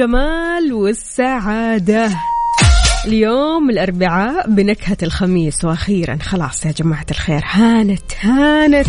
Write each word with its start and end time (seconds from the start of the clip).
الجمال 0.00 0.72
والسعادة. 0.72 2.10
اليوم 3.06 3.70
الأربعاء 3.70 4.50
بنكهة 4.50 4.96
الخميس 5.02 5.64
وأخيرا. 5.64 6.18
خلاص 6.22 6.66
يا 6.66 6.72
جماعة 6.72 7.06
الخير 7.10 7.42
هانت 7.44 8.12
هانت. 8.20 8.86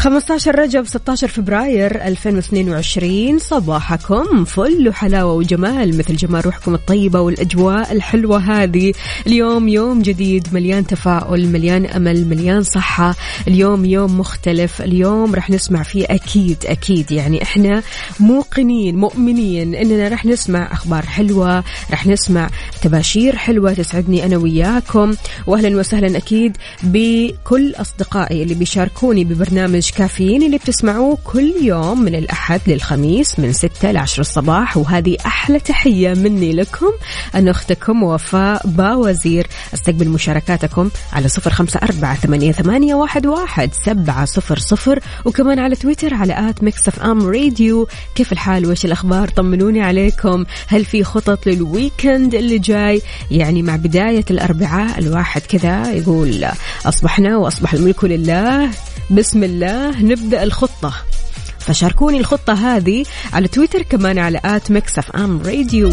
15 0.00 0.54
رجب 0.58 0.86
16 0.86 1.28
فبراير 1.28 2.04
2022 2.04 3.38
صباحكم 3.38 4.44
فل 4.44 4.88
وحلاوة 4.88 5.32
وجمال 5.32 5.98
مثل 5.98 6.16
جمال 6.16 6.46
روحكم 6.46 6.74
الطيبة 6.74 7.20
والأجواء 7.20 7.92
الحلوة 7.92 8.38
هذه. 8.38 8.92
اليوم 9.26 9.68
يوم 9.68 10.02
جديد 10.02 10.48
مليان 10.52 10.86
تفاؤل 10.86 11.46
مليان 11.48 11.86
أمل 11.86 12.26
مليان 12.26 12.62
صحة. 12.62 13.14
اليوم 13.48 13.84
يوم 13.84 14.18
مختلف 14.20 14.82
اليوم 14.82 15.34
رح 15.34 15.50
نسمع 15.50 15.82
فيه 15.82 16.06
أكيد 16.10 16.56
أكيد. 16.66 17.12
يعني 17.12 17.42
إحنا 17.42 17.82
موقنين 18.20 18.96
مؤمنين 18.96 19.74
إننا 19.74 20.08
رح 20.08 20.26
نسمع 20.26 20.72
أخبار 20.72 21.06
حلوة 21.06 21.64
رح 21.92 22.06
نسمع 22.06 22.50
تباشير 22.82 23.36
حلوة 23.36 23.72
تسعدني 23.72 24.26
أنا 24.26 24.36
وياكم. 24.36 25.14
وأهلا 25.46 25.78
وسهلا 25.78 26.16
أكيد 26.16 26.56
بكل 26.82 27.74
أصدقائي 27.76 28.42
اللي 28.42 28.54
بيشاركوني 28.54 29.24
ببرنامج 29.24 29.81
كافيين 29.90 30.42
اللي 30.42 30.58
بتسمعوه 30.58 31.18
كل 31.24 31.54
يوم 31.62 32.02
من 32.02 32.14
الأحد 32.14 32.60
للخميس 32.66 33.38
من 33.38 33.52
6 33.52 33.92
ل 33.92 33.96
10 33.96 34.20
الصباح. 34.20 34.76
وهذه 34.76 35.16
أحلى 35.26 35.60
تحية 35.60 36.14
مني 36.14 36.52
لكم 36.52 36.90
أنا 37.34 37.50
أختكم 37.50 38.02
وفاء 38.02 38.66
باوزير. 38.66 39.46
أستقبل 39.74 40.08
مشاركاتكم 40.08 40.90
على 41.12 41.28
صفر 41.28 41.50
خمسة 41.50 41.80
أربعة 41.82 42.14
ثمانية, 42.14 42.52
ثمانية 42.52 42.94
واحد, 42.94 43.26
واحد 43.26 43.70
سبعة 43.86 44.24
صفر 44.24 44.58
صفر. 44.58 45.00
وكمان 45.24 45.58
على 45.58 45.76
تويتر 45.76 46.14
على 46.14 46.50
at 46.50 46.62
Mix 46.64 46.88
FM 46.88 47.26
Radio. 47.28 47.88
كيف 48.14 48.32
الحال؟ 48.32 48.66
وش 48.66 48.84
الأخبار؟ 48.84 49.28
طمنوني 49.28 49.82
عليكم. 49.82 50.44
هل 50.66 50.84
في 50.84 51.04
خطط 51.04 51.46
لل 51.46 51.66
weekend 51.66 52.34
اللي 52.34 52.58
جاي؟ 52.58 53.02
يعني 53.30 53.62
مع 53.62 53.76
بداية 53.76 54.24
الأربعاء 54.30 54.98
الواحد 54.98 55.40
كذا 55.40 55.92
يقول 55.92 56.46
أصبحنا 56.86 57.36
وأصبح 57.36 57.74
الملك 57.74 58.04
لله. 58.04 58.70
بسم 59.10 59.44
الله. 59.44 59.61
نبدأ 60.00 60.42
الخطة. 60.42 60.94
فشاركوني 61.58 62.20
الخطة 62.20 62.76
هذه 62.76 63.04
على 63.32 63.48
تويتر 63.48 63.82
كمان 63.82 64.18
على 64.18 64.40
at 64.44 64.70
Mix 64.70 64.98
FM 64.98 65.42
Radio. 65.42 65.90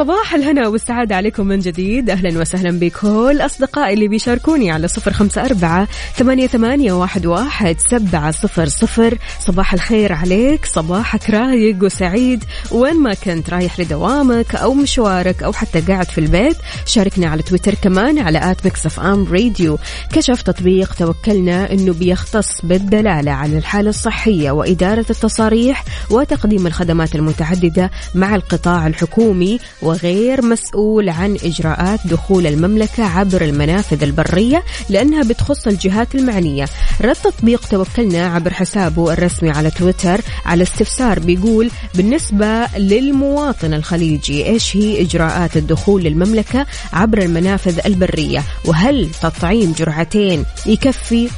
صباح 0.00 0.34
الهنا 0.34 0.68
والسعادة 0.68 1.16
عليكم 1.16 1.46
من 1.46 1.58
جديد. 1.58 2.10
أهلا 2.10 2.40
وسهلا 2.40 2.78
بكل 2.78 3.38
أصدقائي 3.40 3.94
اللي 3.94 4.08
بيشاركوني 4.08 4.70
على 4.70 4.88
صفر 4.88 5.12
خمسة 5.12 5.44
أربعة 5.44 5.88
ثمانية, 6.16 6.46
ثمانية 6.46 6.92
واحد, 6.92 7.26
واحد 7.26 7.76
سبعة 7.90 8.30
صفر 8.30 8.68
صفر. 8.68 9.18
صباح 9.40 9.72
الخير 9.74 10.12
عليك 10.12 10.66
صباحك 10.66 11.30
رايق 11.30 11.84
وسعيد. 11.84 12.44
وين 12.70 12.96
ما 12.96 13.14
كنت 13.14 13.50
رايح 13.50 13.80
لدوامك 13.80 14.54
أو 14.54 14.74
مشوارك 14.74 15.42
أو 15.42 15.52
حتى 15.52 15.80
قاعد 15.80 16.06
في 16.06 16.18
البيت 16.18 16.56
شاركنا 16.86 17.28
على 17.28 17.42
تويتر 17.42 17.74
كمان 17.74 18.18
على 18.18 18.50
at 18.50 18.66
Mix 18.66 19.00
FM 19.00 19.24
Radio. 19.32 19.78
كشف 20.12 20.42
تطبيق 20.42 20.94
توكلنا 20.94 21.72
أنه 21.72 21.92
بيختص 21.92 22.48
بالدلالة 22.62 23.30
على 23.30 23.58
الحالة 23.58 23.90
الصحية 23.90 24.50
وإدارة 24.50 25.06
التصاريح 25.10 25.84
وتقديم 26.10 26.66
الخدمات 26.66 27.14
المتعددة 27.14 27.90
مع 28.14 28.34
القطاع 28.34 28.86
الحكومي 28.86 29.58
وغير 29.90 30.44
مسؤول 30.44 31.08
عن 31.08 31.36
إجراءات 31.44 32.06
دخول 32.06 32.46
المملكة 32.46 33.04
عبر 33.04 33.42
المنافذ 33.42 34.02
البرية 34.02 34.62
لأنها 34.88 35.22
بتخص 35.22 35.66
الجهات 35.66 36.14
المعنية. 36.14 36.64
رد 37.00 37.14
تطبيق 37.14 37.68
توكلنا 37.68 38.26
عبر 38.26 38.52
حسابه 38.52 39.12
الرسمي 39.12 39.50
على 39.50 39.70
تويتر 39.70 40.20
على 40.46 40.62
استفسار 40.62 41.18
بيقول 41.18 41.70
بالنسبة 41.94 42.66
للمواطن 42.76 43.74
الخليجي 43.74 44.46
إيش 44.46 44.76
هي 44.76 45.02
إجراءات 45.02 45.56
الدخول 45.56 46.02
للمملكة 46.02 46.66
عبر 46.92 47.18
المنافذ 47.22 47.80
البرية؟ 47.86 48.42
وهل 48.64 49.10
تطعيم 49.22 49.72
جرعتين 49.72 50.44
يكفي؟ 50.66 51.28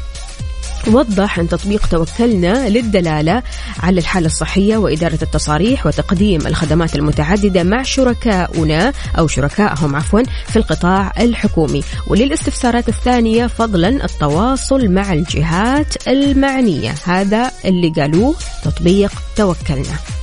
وضح 0.86 1.38
أن 1.38 1.48
تطبيق 1.48 1.86
توكلنا 1.86 2.68
للدلالة 2.68 3.42
على 3.80 4.00
الحالة 4.00 4.26
الصحية 4.26 4.76
وإدارة 4.76 5.18
التصاريح 5.22 5.86
وتقديم 5.86 6.46
الخدمات 6.46 6.96
المتعددة 6.96 7.62
مع 7.62 7.82
شركائنا 7.82 8.92
أو 9.18 9.28
شركائهم 9.28 9.96
عفوا 9.96 10.22
في 10.48 10.56
القطاع 10.56 11.12
الحكومي. 11.20 11.82
وللاستفسارات 12.06 12.88
الثانية 12.88 13.46
فضلا 13.46 14.04
التواصل 14.04 14.88
مع 14.88 15.12
الجهات 15.12 16.08
المعنية. 16.08 16.94
هذا 17.04 17.50
اللي 17.64 17.88
قالوه 17.88 18.34
تطبيق 18.64 19.12
توكلنا. 19.36 20.21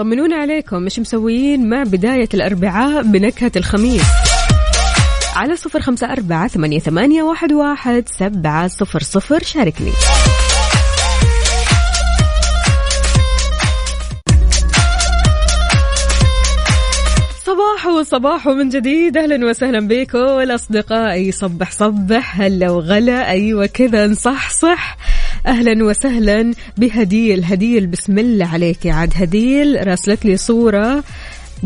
طمنونا 0.00 0.36
عليكم 0.36 0.82
مش 0.82 0.98
مسويين 0.98 1.68
مع 1.68 1.82
بداية 1.82 2.28
الأربعاء 2.34 3.02
بنكهة 3.02 3.52
الخميس. 3.56 4.02
على 5.36 5.56
صفر 5.56 5.80
خمسة 5.80 6.12
أربعة 6.12 6.48
ثمانية, 6.48 6.78
ثمانية 6.78 7.22
واحد, 7.22 7.52
واحد 7.52 8.08
سبعة 8.18 8.68
صفر 8.68 9.02
صفر 9.02 9.42
شاركني. 9.42 9.92
صباح 17.44 17.86
وصباح 17.86 18.46
من 18.48 18.68
جديد 18.68 19.16
أهلا 19.16 19.46
وسهلا 19.46 19.88
بكم 19.88 20.18
اصدقائي 20.50 21.32
صبح 21.32 21.70
صبح 21.70 22.40
هلا 22.40 22.70
وغلا 22.70 23.30
أيوه 23.30 23.66
كذا 23.66 24.06
نصح 24.06 24.50
صح 24.50 24.96
أهلا 25.46 25.84
وسهلا 25.84 26.54
بهديل 26.76 27.44
هديل 27.44 27.86
بسم 27.86 28.18
الله 28.18 28.46
عليك 28.46 28.86
يا 28.86 28.92
عاد. 28.94 29.12
هديل 29.16 29.86
راسلت 29.88 30.24
لي 30.24 30.36
صورة 30.36 31.04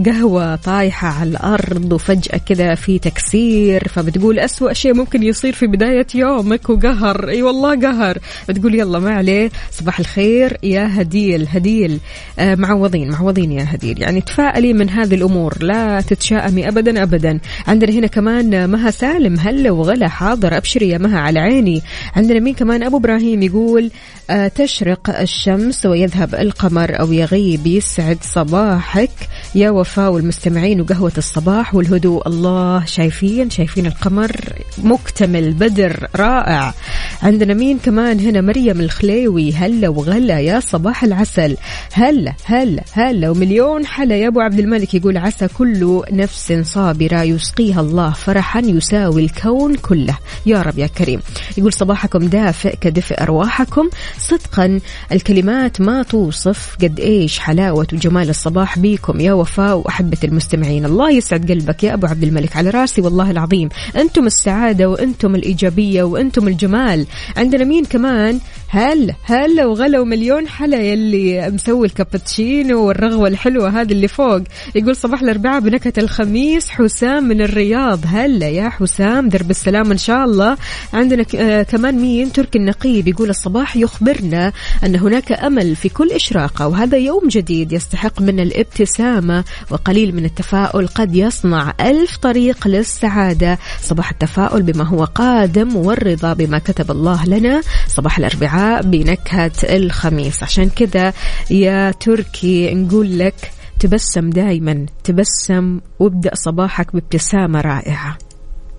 قهوة 0.07 0.57
طايحة 0.57 1.09
على 1.09 1.31
الأرض 1.31 1.93
وفجأة 1.93 2.39
كذا 2.39 2.75
في 2.75 2.99
تكسير 2.99 3.89
فبتقول 3.89 4.39
أسوأ 4.39 4.73
شيء 4.73 4.95
ممكن 4.95 5.23
يصير 5.23 5.53
في 5.53 5.67
بداية 5.67 6.07
يومك 6.15 6.71
وقهر. 6.71 7.29
أي 7.29 7.43
والله 7.43 7.81
قهر. 7.81 8.19
بتقول 8.49 8.75
يلا 8.75 8.99
ما 8.99 9.15
عليه 9.15 9.51
صباح 9.71 9.99
الخير 9.99 10.57
يا 10.63 11.01
هديل 11.01 11.49
هديل. 11.51 11.99
آه 12.39 12.55
معوضين 12.55 13.11
معوضين 13.11 13.53
يا 13.53 13.67
هديل. 13.71 14.03
يعني 14.03 14.21
تفائلي 14.21 14.73
من 14.73 14.91
هذه 14.91 15.15
الأمور 15.15 15.55
لا 15.61 16.01
تتشائمي 16.01 16.69
أبدا 16.69 17.03
أبدا. 17.03 17.41
عندنا 17.67 17.93
هنا 17.93 18.07
كمان 18.07 18.71
مها 18.71 18.91
سالم 18.91 19.39
هلا 19.39 19.71
وغلا 19.71 20.09
حاضر 20.09 20.57
أبشري 20.57 20.89
يا 20.89 20.99
مها 20.99 21.21
على 21.21 21.41
عيني. 21.41 21.83
عندنا 22.17 22.41
مين 22.41 22.55
كمان؟ 22.55 22.83
أبو 22.83 22.97
إبراهيم 22.97 23.43
يقول 23.43 23.91
آه 24.31 24.49
تشرق 24.49 25.21
الشمس 25.21 25.87
ويذهب 25.87 26.35
القمر 26.35 27.01
أو 27.01 27.13
يغيب 27.13 27.67
يسعد 27.67 28.19
صباحك. 28.23 29.11
يا 29.57 29.71
وفاء 29.71 30.13
والمستمعين 30.13 30.81
وقهوة 30.81 31.13
الصباح 31.19 31.75
والهدوء. 31.75 32.29
الله 32.29 32.85
شايفين؟ 32.85 33.51
شايفين 33.51 33.87
القمر 33.87 34.37
مكتمل 34.79 35.53
بدر 35.53 36.09
رائع. 36.17 36.75
عندنا 37.23 37.55
مين 37.55 37.79
كمان 37.79 38.21
هنا؟ 38.21 38.41
مريم 38.41 38.81
الخليوي. 38.81 39.53
هلا 39.53 39.89
وغلا 39.89 40.41
يا 40.41 40.61
صباح 40.61 41.05
العسل. 41.05 41.57
هلا 41.93 42.35
هلا 42.45 42.85
هلا. 42.93 43.31
ومليون 43.31 43.87
حلا. 43.87 44.17
يا 44.17 44.29
أبو 44.29 44.41
عبد 44.41 44.59
الملك 44.59 44.95
يقول 44.95 45.17
عسى 45.17 45.49
كل 45.49 46.03
نفس 46.13 46.53
صابرة 46.53 47.23
يسقيها 47.23 47.81
الله 47.81 48.11
فرحا 48.11 48.61
يساوي 48.61 49.25
الكون 49.25 49.75
كله. 49.75 50.19
يا 50.47 50.63
رب 50.63 50.79
يا 50.79 50.87
كريم. 50.87 51.21
يقول 51.59 51.73
صباحكم 51.73 52.19
دافئ 52.19 52.77
كدفء 52.77 53.23
أرواحكم. 53.23 53.89
صدقا 54.19 54.81
الكلمات 55.13 55.81
ما 55.81 56.03
توصف 56.03 56.77
قد 56.83 57.01
إيش 57.01 57.39
حلاوة 57.39 57.87
وجمال 57.93 58.31
الصباح 58.31 58.79
بيكم. 58.79 59.21
يا 59.21 59.33
وفاء 59.33 59.44
وأحبة 59.59 60.19
المستمعين. 60.25 60.85
الله 60.85 61.11
يسعد 61.11 61.53
قلبك 61.53 61.85
يا 61.85 61.95
أبو 61.95 62.07
عبد 62.07 62.23
الملك 62.23 62.57
على 62.57 62.71
رأسي 62.71 63.01
والله 63.01 63.31
العظيم. 63.31 63.69
أنتم 63.97 64.27
السعادة 64.27 64.89
وأنتم 64.89 65.35
الإيجابية 65.35 66.03
وأنتم 66.03 66.49
الجمال. 66.49 67.07
عندنا 67.37 67.65
مين 67.65 67.85
كمان؟ 67.85 68.39
هلا 68.69 69.15
هلا 69.25 69.67
وغلا 69.67 70.01
ومليون 70.01 70.49
حلا 70.49 70.83
يلي 70.83 71.51
مسوي 71.51 71.87
الكابتشينو 71.87 72.87
والرغوة 72.87 73.29
الحلوة 73.29 73.81
هذه 73.81 73.93
اللي 73.93 74.09
فوق. 74.09 74.43
يقول 74.75 74.97
صباح 74.97 75.23
الأربعاء 75.23 75.61
بنكهة 75.61 75.93
الخميس 75.99 76.69
حسام 76.69 77.25
من 77.25 77.41
الرياض. 77.41 78.01
هلا 78.07 78.49
يا 78.49 78.69
حسام 78.69 79.29
درب 79.29 79.51
السلام 79.51 79.91
إن 79.91 79.99
شاء 79.99 80.25
الله. 80.25 80.57
عندنا 80.93 81.25
آه 81.37 81.63
كمان 81.63 81.95
مين؟ 81.95 82.33
تركي 82.33 82.59
النقيب 82.59 83.09
يقول 83.09 83.31
الصباح 83.31 83.77
يخبرنا 83.77 84.53
أن 84.85 84.97
هناك 84.97 85.33
أمل 85.33 85.77
في 85.77 85.89
كل 85.89 86.11
إشراقة 86.11 86.69
وهذا 86.69 86.99
يوم 86.99 87.29
جديد 87.29 87.73
يستحق 87.73 88.21
منا 88.23 88.43
الابتسامة. 88.43 89.34
وقليل 89.71 90.17
من 90.17 90.25
التفاؤل 90.25 90.87
قد 90.87 91.17
يصنع 91.17 91.75
ألف 91.81 92.17
طريق 92.17 92.69
للسعادة. 92.69 93.59
صباح 93.83 94.11
التفاؤل 94.11 94.63
بما 94.63 94.85
هو 94.85 95.05
قادم 95.05 95.77
والرضا 95.77 96.33
بما 96.33 96.59
كتب 96.59 96.91
الله 96.91 97.27
لنا. 97.27 97.63
صباح 97.89 98.19
الأربعاء 98.19 98.83
بنكهة 98.83 99.53
الخميس. 99.63 100.43
عشان 100.43 100.69
كذا 100.71 101.13
يا 101.51 101.91
تركي 101.91 102.75
نقول 102.75 103.19
لك 103.19 103.35
تبسم 103.81 104.31
دايما 104.31 104.87
تبسم 105.05 105.81
وابدأ 106.01 106.31
صباحك 106.35 106.93
بابتسامة 106.93 107.61
رائعة. 107.61 108.19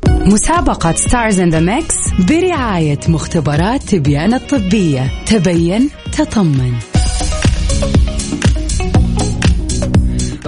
مسابقة 0.10 0.94
Stars 0.94 1.40
in 1.40 1.50
the 1.50 1.60
Mix 1.60 1.96
برعاية 2.30 3.00
مختبرات 3.08 3.84
تبيان 3.84 4.34
الطبية. 4.34 5.12
تبين 5.26 5.90
تطمن. 6.12 6.95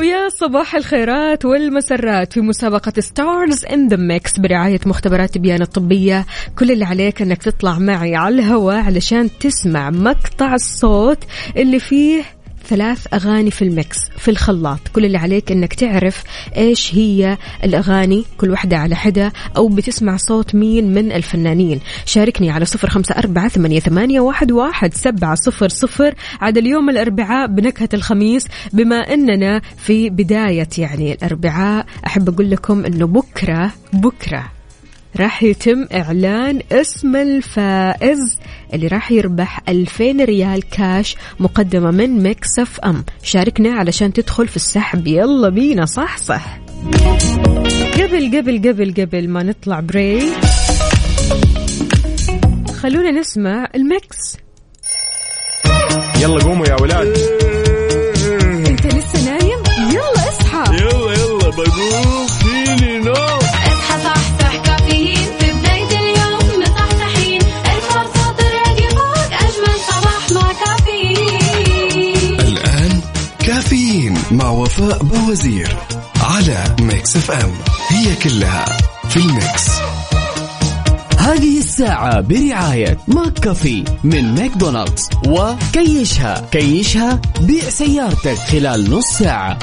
ويا 0.08 0.30
صباح 0.30 0.76
الخيرات 0.76 1.46
والمسرات 1.46 2.34
في 2.34 2.42
مسابقة 2.42 2.94
Stars 3.00 3.66
in 3.66 3.88
the 3.88 3.98
Mix 3.98 4.40
برعاية 4.40 4.80
مختبرات 4.86 5.34
تبيان 5.34 5.62
الطبية. 5.62 6.26
كل 6.60 6.72
اللي 6.72 6.86
عليك 6.86 7.22
إنك 7.22 7.44
تطلع 7.44 7.80
معي 7.80 8.16
على 8.16 8.36
الهواء 8.36 8.76
علشان 8.76 9.30
تسمع 9.40 9.90
مقطع 9.90 10.54
الصوت 10.54 11.24
اللي 11.58 11.80
فيه 11.80 12.24
ثلاث 12.68 13.14
أغاني 13.14 13.52
في 13.52 13.62
الميكس 13.62 13.98
في 14.18 14.32
الخلاط. 14.32 14.80
كل 14.94 15.06
اللي 15.06 15.18
عليك 15.18 15.52
أنك 15.52 15.74
تعرف 15.74 16.24
إيش 16.58 16.96
هي 16.96 17.38
الأغاني 17.64 18.26
كل 18.38 18.50
واحدة 18.50 18.78
على 18.78 18.96
حدة 18.96 19.34
أو 19.58 19.68
بتسمع 19.68 20.18
صوت 20.18 20.56
مين 20.56 20.94
من 20.94 21.12
الفنانين. 21.12 21.80
شاركني 22.06 22.50
على 22.50 22.66
صفر 22.66 22.90
خمسة 22.90 23.16
أربعة 23.18 23.48
ثمانية, 23.48 24.20
واحد 24.52 24.94
سبعة 24.94 25.36
صفر 25.36 25.70
صفر. 25.70 26.16
عاد 26.42 26.58
اليوم 26.58 26.90
الأربعاء 26.90 27.48
بنكهة 27.48 27.90
الخميس 27.94 28.48
بما 28.74 28.96
أننا 28.96 29.62
في 29.78 30.10
بداية 30.10 30.68
يعني 30.78 31.14
الأربعاء 31.14 31.86
أحب 32.06 32.30
أقول 32.30 32.52
لكم 32.52 32.86
أنه 32.86 33.08
بكرة 33.08 33.72
بكرة 33.94 34.57
راح 35.20 35.44
يتم 35.44 35.88
إعلان 35.94 36.62
اسم 36.72 37.16
الفائز 37.16 38.40
اللي 38.74 38.88
راح 38.88 39.12
يربح 39.12 39.62
2000 39.70 40.24
ريال 40.26 40.70
كاش 40.70 41.16
مقدمة 41.40 41.92
من 41.92 42.24
Mix 42.24 42.80
FM. 42.80 43.06
شاركنا 43.24 43.74
علشان 43.74 44.14
تدخل 44.14 44.48
في 44.48 44.56
السحب. 44.56 45.08
يلا 45.08 45.50
بينا. 45.50 45.86
صح 45.86 46.18
صح. 46.18 46.60
قبل 47.94 48.38
قبل 48.38 48.70
قبل 48.70 48.94
قبل 48.98 49.30
ما 49.30 49.44
نطلع 49.44 49.80
break 49.80 50.34
خلونا 52.82 53.12
نسمع 53.12 53.68
ال 53.76 53.88
mix. 53.88 54.38
يلا 56.22 56.44
قوموا 56.44 56.66
يا 56.68 56.82
ولاد. 56.82 57.18
M. 77.32 77.54
هي 77.90 78.16
كلها 78.16 78.66
في 79.10 79.18
ال 79.18 79.28
mix. 79.28 79.70
هذه 81.18 81.58
الساعة 81.58 82.22
برعاية 82.22 82.98
McCafé 83.08 83.84
من 84.04 84.36
ماكدونالدز 84.36 85.10
وكيشها 85.28 86.48
كيشها 86.52 87.22
بيع 87.42 87.70
سيارتك 87.70 88.36
خلال 88.38 88.92
نص 88.92 89.06
ساعة. 89.06 89.60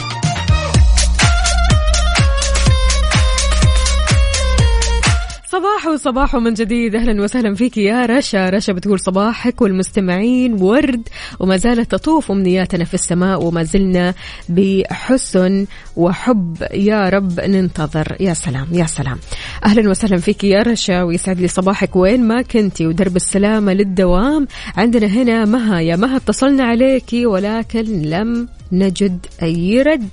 صباح 5.54 5.86
وصباح 5.86 6.36
من 6.36 6.54
جديد. 6.54 6.94
أهلا 6.94 7.22
وسهلا 7.22 7.54
فيك 7.54 7.76
يا 7.76 8.06
رشا. 8.06 8.50
رشا 8.50 8.72
بتقول 8.72 9.00
صباحك 9.00 9.62
والمستمعين 9.62 10.52
ورد 10.52 11.08
وما 11.40 11.56
زالت 11.56 11.90
تطوف 11.90 12.30
أمنياتنا 12.30 12.84
في 12.84 12.94
السماء 12.94 13.42
وما 13.42 13.62
زلنا 13.62 14.14
بحسن 14.48 15.66
وحب. 15.96 16.66
يا 16.72 17.08
رب 17.08 17.40
ننتظر. 17.40 18.16
يا 18.20 18.34
سلام 18.34 18.66
يا 18.72 18.86
سلام. 18.86 19.18
أهلا 19.64 19.90
وسهلا 19.90 20.16
فيك 20.16 20.44
يا 20.44 20.62
رشا. 20.62 21.02
ويسعد 21.02 21.40
لي 21.40 21.48
صباحك 21.48 21.96
وين 21.96 22.28
ما 22.28 22.42
كنتي. 22.42 22.86
ودرب 22.86 23.16
السلامة 23.16 23.72
للدوام 23.72 24.46
عندنا 24.76 25.06
هنا 25.06 25.44
مها. 25.44 25.80
يا 25.80 25.96
مها 25.96 26.16
اتصلنا 26.16 26.64
عليكي 26.64 27.26
ولكن 27.26 28.02
لم 28.02 28.48
نجد 28.72 29.26
أي 29.42 29.82
رد. 29.82 30.08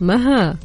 مها. 0.00 0.56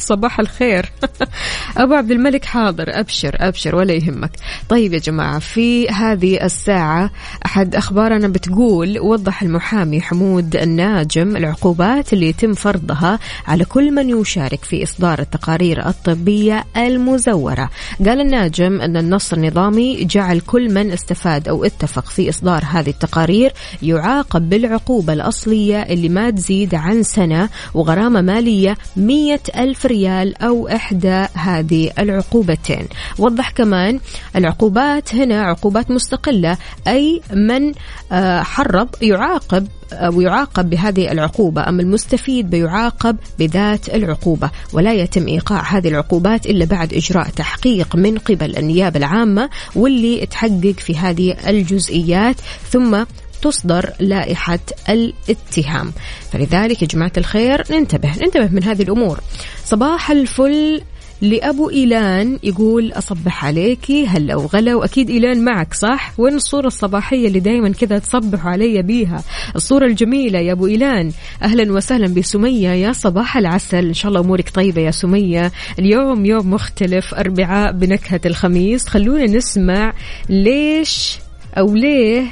صباح 0.00 0.40
الخير. 0.40 0.92
أبو 1.76 1.94
عبد 1.94 2.10
الملك 2.10 2.44
حاضر. 2.44 2.84
أبشر 2.88 3.36
أبشر 3.40 3.74
ولا 3.74 3.92
يهمك. 3.92 4.30
طيب 4.68 4.92
يا 4.92 4.98
جماعة 4.98 5.38
في 5.38 5.88
هذه 5.88 6.44
الساعة 6.44 7.10
أحد 7.46 7.76
أخبارنا 7.76 8.28
بتقول 8.28 8.98
وضح 8.98 9.42
المحامي 9.42 10.00
حمود 10.00 10.56
الناجم 10.56 11.36
العقوبات 11.36 12.12
اللي 12.12 12.28
يتم 12.28 12.54
فرضها 12.54 13.18
على 13.46 13.64
كل 13.64 13.92
من 13.92 14.20
يشارك 14.20 14.64
في 14.64 14.82
إصدار 14.82 15.18
التقارير 15.18 15.88
الطبية 15.88 16.64
المزورة. 16.76 17.70
قال 18.06 18.20
الناجم 18.20 18.80
أن 18.80 18.96
النص 18.96 19.32
النظامي 19.32 20.04
جعل 20.04 20.40
كل 20.40 20.74
من 20.74 20.90
استفاد 20.90 21.48
أو 21.48 21.64
اتفق 21.64 22.04
في 22.06 22.28
إصدار 22.28 22.62
هذه 22.66 22.90
التقارير 22.90 23.52
يعاقب 23.82 24.48
بالعقوبة 24.48 25.12
الأصلية 25.12 25.82
اللي 25.82 26.08
ما 26.08 26.30
تزيد 26.30 26.74
عن 26.74 27.02
سنة 27.02 27.48
وغرامة 27.74 28.20
مالية 28.20 28.76
مية 28.96 29.40
ألف 29.56 29.86
ريال 29.90 30.42
أو 30.42 30.68
إحدى 30.68 31.26
هذه 31.34 31.90
العقوبتين. 31.98 32.86
وضح 33.18 33.50
كمان 33.50 34.00
العقوبات 34.36 35.14
هنا 35.14 35.42
عقوبات 35.42 35.90
مستقلة 35.90 36.56
أي 36.88 37.20
من 37.32 37.72
آه، 38.12 38.42
حرض 38.42 38.88
يعاقب 39.02 39.68
أو 39.92 40.20
يعاقب 40.20 40.70
بهذه 40.70 41.12
العقوبة 41.12 41.68
أما 41.68 41.82
المستفيد 41.82 42.50
بيعاقب 42.50 43.16
بذات 43.38 43.94
العقوبة. 43.94 44.50
ولا 44.72 44.92
يتم 44.92 45.28
إيقاع 45.28 45.62
هذه 45.62 45.88
العقوبات 45.88 46.46
إلا 46.46 46.64
بعد 46.64 46.94
إجراء 46.94 47.28
تحقيق 47.28 47.96
من 47.96 48.18
قبل 48.18 48.56
النيابة 48.56 48.98
العامة 48.98 49.50
واللي 49.76 50.26
تحقق 50.26 50.74
في 50.78 50.96
هذه 50.96 51.36
الجزئيات. 51.48 52.36
ثم 52.70 53.04
تصدر 53.42 53.90
لائحة 54.00 54.58
الاتهام. 54.88 55.92
فلذلك 56.32 56.82
يا 56.82 56.86
جماعة 56.86 57.12
الخير 57.16 57.64
ننتبه 57.70 58.12
ننتبه 58.22 58.48
من 58.52 58.64
هذه 58.64 58.82
الأمور. 58.82 59.20
صباح 59.64 60.10
الفل 60.10 60.82
لأبو 61.22 61.70
إيلان 61.70 62.38
يقول 62.42 62.92
أصبح 62.92 63.44
عليكي 63.44 64.06
هلا 64.06 64.36
وغلا. 64.36 64.74
وأكيد 64.74 65.10
إيلان 65.10 65.44
معك 65.44 65.74
صح؟ 65.74 66.12
وين 66.18 66.34
الصورة 66.34 66.66
الصباحية 66.66 67.28
اللي 67.28 67.40
دايما 67.40 67.68
كذا 67.68 67.98
تصبحوا 67.98 68.50
علي 68.50 68.82
بيها؟ 68.82 69.22
الصورة 69.56 69.86
الجميلة 69.86 70.38
يا 70.38 70.52
أبو 70.52 70.66
إيلان. 70.66 71.12
أهلا 71.42 71.72
وسهلا 71.72 72.14
بسمية 72.14 72.70
يا 72.70 72.92
صباح 72.92 73.36
العسل. 73.36 73.86
إن 73.86 73.94
شاء 73.94 74.08
الله 74.08 74.20
أمورك 74.20 74.50
طيبة 74.50 74.82
يا 74.82 74.90
سمية. 74.90 75.52
اليوم 75.78 76.26
يوم 76.26 76.50
مختلف 76.50 77.14
أربعاء 77.14 77.72
بنكهة 77.72 78.20
الخميس. 78.26 78.86
خلونا 78.88 79.24
نسمع 79.24 79.92
ليش 80.28 81.18
أو 81.58 81.74
ليه 81.74 82.26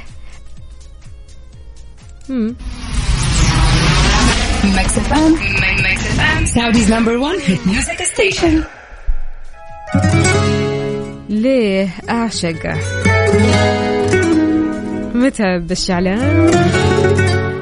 Saudi's 6.55 6.89
number 6.95 7.15
one 7.19 7.39
hit 7.39 7.65
music 7.65 7.99
station. 8.05 8.63
ليه 11.29 11.89
أعشقه 12.09 12.79
متعب 15.15 15.67
الشعلان؟ 15.67 16.49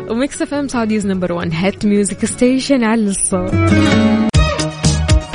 و 0.10 0.42
Mix 0.42 0.54
FM 0.54 0.68
Saudi's 0.68 1.06
number 1.08 1.32
1 1.32 1.50
hit 1.54 1.86
music 1.86 2.26
station 2.26 2.84
على 2.84 3.02
الصوت. 3.02 3.54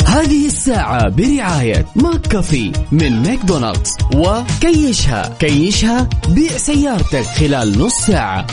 هذه 0.06 0.46
الساعة 0.46 1.08
برعاية 1.08 1.86
McCafé 1.96 2.72
من 2.92 3.22
ماكدونالدز 3.22 3.90
وكيشها 4.14 5.36
كيشها 5.38 6.08
بيع 6.28 6.56
سيارتك 6.56 7.24
خلال 7.24 7.78
نص 7.78 7.94
ساعة. 7.94 8.46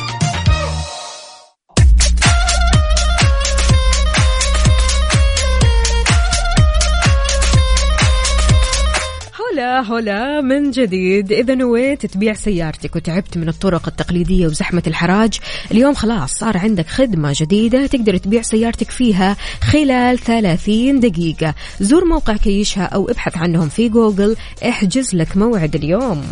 هلا 9.81 10.41
من 10.41 10.71
جديد. 10.71 11.31
إذا 11.31 11.55
نويت 11.55 12.05
تبيع 12.05 12.33
سيارتك 12.33 12.95
وتعبت 12.95 13.37
من 13.37 13.49
الطرق 13.49 13.87
التقليدية 13.87 14.45
وزحمة 14.45 14.83
الحراج. 14.87 15.39
اليوم 15.71 15.93
خلاص 15.93 16.33
صار 16.33 16.57
عندك 16.57 16.87
خدمة 16.87 17.33
جديدة 17.35 17.87
تقدر 17.87 18.17
تبيع 18.17 18.41
سيارتك 18.41 18.91
فيها 18.91 19.37
خلال 19.61 20.17
30 20.19 20.99
دقيقة. 20.99 21.55
زور 21.79 22.05
موقع 22.05 22.37
كيشها 22.37 22.83
أو 22.83 23.09
ابحث 23.09 23.37
عنهم 23.37 23.69
في 23.69 23.89
جوجل. 23.89 24.35
احجز 24.69 25.15
لك 25.15 25.37
موعد 25.37 25.75
اليوم. 25.75 26.23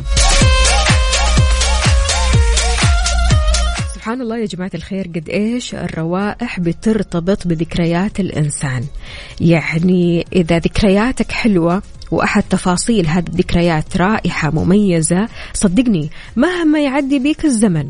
سبحان 3.95 4.21
الله 4.21 4.37
يا 4.37 4.45
جماعة 4.45 4.71
الخير 4.75 5.07
قد 5.15 5.29
إيش 5.29 5.75
الروائح 5.75 6.59
بترتبط 6.59 7.47
بذكريات 7.47 8.19
الإنسان. 8.19 8.83
يعني 9.41 10.25
إذا 10.35 10.59
ذكرياتك 10.59 11.31
حلوة 11.31 11.81
وأحد 12.11 12.43
تفاصيل 12.43 13.07
هذه 13.07 13.27
الذكريات 13.27 13.97
رائحة 13.97 14.51
مميزة. 14.51 15.27
صدقني 15.53 16.09
مهما 16.35 16.79
يعدي 16.79 17.19
بيك 17.19 17.45
الزمن 17.45 17.89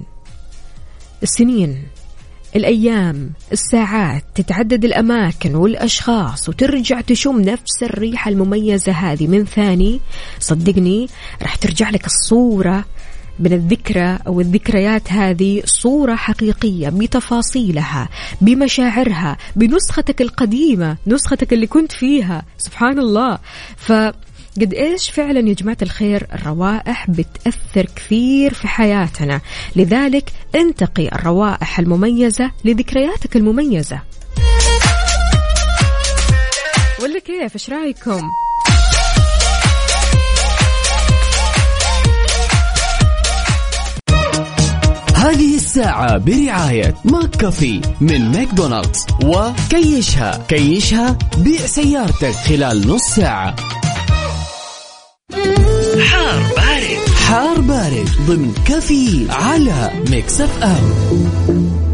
السنين 1.23 1.83
الأيام 2.55 3.31
الساعات 3.51 4.23
تتعدد 4.35 4.85
الأماكن 4.85 5.55
والأشخاص 5.55 6.49
وترجع 6.49 7.01
تشم 7.01 7.41
نفس 7.41 7.83
الريحة 7.83 8.29
المميزة 8.29 8.91
هذه 8.91 9.27
من 9.27 9.45
ثاني. 9.45 10.01
صدقني 10.39 11.07
راح 11.41 11.55
ترجع 11.55 11.89
لك 11.89 12.05
الصورة 12.05 12.85
من 13.39 13.53
الذكرى 13.53 14.19
أو 14.27 14.41
الذكريات 14.41 15.11
هذه 15.11 15.61
صورة 15.65 16.15
حقيقية 16.15 16.89
بتفاصيلها 16.89 18.09
بمشاعرها 18.41 19.37
بنسختك 19.55 20.21
القديمة 20.21 20.97
نسختك 21.07 21.53
اللي 21.53 21.67
كنت 21.67 21.91
فيها. 21.91 22.45
سبحان 22.57 22.99
الله. 22.99 23.37
ف 23.77 23.91
قد 24.61 24.73
إيش 24.73 25.09
فعلا 25.09 25.49
يا 25.49 25.53
جماعة 25.53 25.77
الخير 25.81 26.27
الروائح 26.33 27.09
بتأثر 27.09 27.85
كثير 27.95 28.53
في 28.53 28.67
حياتنا. 28.67 29.41
لذلك 29.75 30.31
انتقي 30.55 31.07
الروائح 31.07 31.79
المميزة 31.79 32.51
لذكرياتك 32.65 33.35
المميزة. 33.35 34.01
ولا 37.03 37.19
كيف؟ 37.19 37.53
إيش 37.53 37.69
رأيكم؟ 37.69 38.21
هذه 45.27 45.55
الساعة 45.55 46.17
برعاية 46.17 46.95
McCafé 47.05 47.81
من 48.01 48.31
ماكدونالدز. 48.31 49.05
وكيشها. 49.25 50.45
كيشها 50.47 51.17
بيع 51.37 51.65
سيارتك 51.65 52.31
خلال 52.31 52.87
نص 52.87 53.01
ساعة. 53.01 53.55
حار 56.03 56.39
بارد. 56.55 57.09
حار 57.27 57.61
بارد 57.61 58.09
ضمن 58.27 58.53
كافيين 58.65 59.27
على 59.29 59.91
Mix 60.09 60.41
FM. 60.41 61.86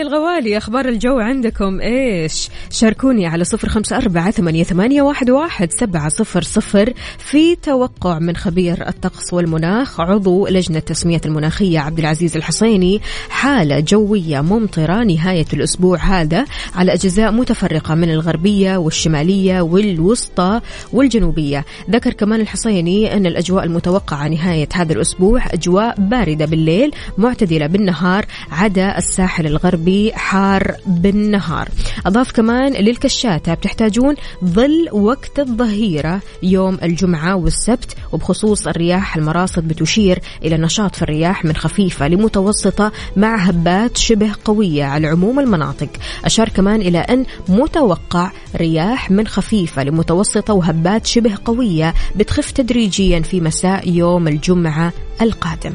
يا 0.00 0.06
الغوالي 0.06 0.56
أخبار 0.56 0.88
الجو 0.88 1.18
عندكم 1.18 1.80
إيش؟ 1.80 2.48
شاركوني 2.70 3.26
على 3.26 3.44
صفر 3.44 3.68
خمسة 3.68 3.96
أربعة 3.96 4.30
ثمانية, 4.30 5.02
واحد, 5.02 5.30
واحد 5.30 5.72
سبعة 5.72 6.08
صفر 6.08 6.42
صفر 6.42 6.92
في 7.18 7.56
توقع 7.56 8.18
من 8.18 8.36
خبير 8.36 8.88
الطقس 8.88 9.32
والمناخ 9.32 10.00
عضو 10.00 10.46
لجنة 10.46 10.78
التسمية 10.78 11.20
المناخية 11.26 11.78
عبد 11.78 11.98
العزيز 11.98 12.36
الحصيني 12.36 13.00
حالة 13.28 13.80
جوية 13.80 14.40
ممطرة 14.40 15.04
نهاية 15.04 15.46
الأسبوع 15.52 15.98
هذا 15.98 16.44
على 16.74 16.94
أجزاء 16.94 17.32
متفرقة 17.32 17.94
من 17.94 18.10
الغربية 18.10 18.76
والشمالية 18.76 19.60
والوسطى 19.60 20.60
والجنوبية. 20.92 21.64
ذكر 21.90 22.12
كمان 22.12 22.40
الحصيني 22.40 23.16
أن 23.16 23.26
الأجواء 23.26 23.64
المتوقعة 23.64 24.28
نهاية 24.28 24.68
هذا 24.74 24.92
الأسبوع 24.92 25.42
أجواء 25.52 25.94
باردة 25.98 26.44
بالليل 26.44 26.90
معتدلة 27.18 27.66
بالنهار 27.66 28.26
عدا 28.50 28.98
الساحل 28.98 29.46
الغربي 29.46 29.89
حار 30.14 30.76
بالنهار. 30.86 31.68
أضاف 32.06 32.32
كمان 32.32 32.72
للكشاتة 32.72 33.54
بتحتاجون 33.54 34.14
ظل 34.44 34.88
وقت 34.92 35.38
الظهيرة 35.38 36.20
يوم 36.42 36.78
الجمعة 36.82 37.36
والسبت 37.36 37.96
وبخصوص 38.12 38.66
الرياح 38.66 39.16
المراصد 39.16 39.68
بتشير 39.68 40.18
إلى 40.44 40.56
نشاط 40.56 40.96
في 40.96 41.02
الرياح 41.02 41.44
من 41.44 41.56
خفيفة 41.56 42.08
لمتوسطة 42.08 42.92
مع 43.16 43.36
هبات 43.36 43.96
شبه 43.96 44.32
قوية 44.44 44.84
على 44.84 45.06
عموم 45.06 45.40
المناطق. 45.40 45.88
أشار 46.24 46.48
كمان 46.48 46.80
إلى 46.80 46.98
أن 46.98 47.24
متوقع 47.48 48.30
رياح 48.56 49.10
من 49.10 49.26
خفيفة 49.26 49.82
لمتوسطة 49.82 50.54
وهبات 50.54 51.06
شبه 51.06 51.38
قوية 51.44 51.94
بتخف 52.16 52.50
تدريجيا 52.50 53.20
في 53.20 53.40
مساء 53.40 53.88
يوم 53.88 54.28
الجمعة 54.28 54.92
القادم. 55.22 55.74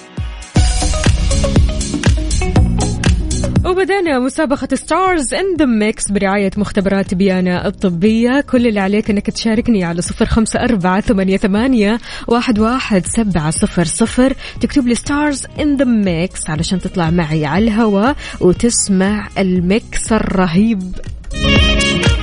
وبدأنا 3.81 4.19
مسابقة 4.19 4.75
Stars 4.75 5.33
in 5.33 5.55
the 5.59 5.65
Mix 5.65 6.11
برعاية 6.11 6.51
مختبرات 6.57 7.13
تبيان 7.13 7.67
الطبية. 7.67 8.41
كل 8.41 8.67
اللي 8.67 8.79
عليك 8.79 9.09
إنك 9.09 9.29
تشاركني 9.29 9.83
على 9.83 10.01
صفر 10.01 10.25
خمسة 10.25 10.59
أربعة 10.59 11.01
ثمانية, 11.01 11.37
ثمانية 11.37 11.99
واحد, 12.27 12.59
واحد 12.59 13.05
سبعة 13.05 13.51
صفر 13.51 13.83
صفر. 13.83 14.33
تكتب 14.61 14.87
لي 14.87 14.95
Stars 14.95 15.45
in 15.59 15.77
the 15.77 15.85
Mix 15.85 16.49
علشان 16.49 16.79
تطلع 16.79 17.09
معي 17.09 17.45
على 17.45 17.63
الهواء 17.63 18.15
وتسمع 18.39 19.27
ال 19.37 19.56
mix 19.56 20.13
الرهيب. 20.13 20.81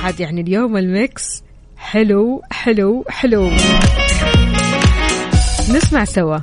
عاد 0.03 0.19
يعني 0.19 0.41
اليوم 0.41 0.77
الميكس 0.77 1.43
حلو 1.77 2.41
حلو 2.51 3.05
حلو. 3.09 3.49
نسمع 5.69 6.05
سوا. 6.05 6.37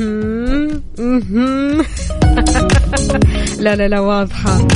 لا 3.60 3.76
لا 3.76 3.88
لا 3.88 4.00
واضحة. 4.00 4.68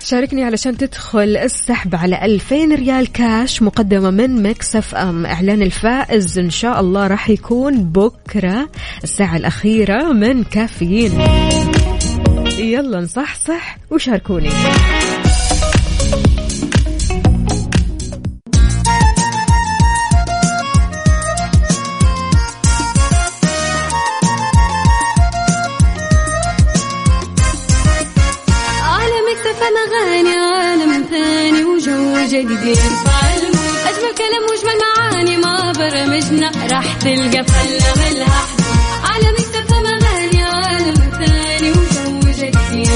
شاركني 0.00 0.44
علشان 0.44 0.76
تدخل 0.76 1.36
السحب 1.36 1.94
على 1.94 2.24
2000 2.24 2.74
ريال 2.74 3.12
كاش 3.12 3.62
مقدمة 3.62 4.10
من 4.10 4.42
مكسف 4.42 4.94
أم. 4.94 5.26
إعلان 5.26 5.62
الفائز 5.62 6.38
إن 6.38 6.50
شاء 6.50 6.80
الله 6.80 7.06
راح 7.06 7.30
يكون 7.30 7.84
بكرة 7.84 8.68
الساعة 9.04 9.36
الأخيرة 9.36 10.12
من 10.12 10.44
كافيين. 10.44 11.12
يلا 12.58 13.00
نصحصح 13.00 13.78
وشاركوني. 13.90 14.50
جديد. 32.44 32.78
أجمل 33.88 34.14
كلام 34.18 34.42
وأجمل 34.50 34.78
معاني 34.82 35.36
ما 35.36 35.72
برمجنا. 35.72 36.50
راح 36.70 36.94
تلقى 36.94 37.44
فلة 37.44 37.92
ملها 37.96 38.46
على 39.04 39.28
مكتب 39.32 39.72
أغاني 39.74 40.42
عالم 40.42 40.94
ثاني 41.18 41.70
وجو 41.70 42.20
جديد 42.20 42.90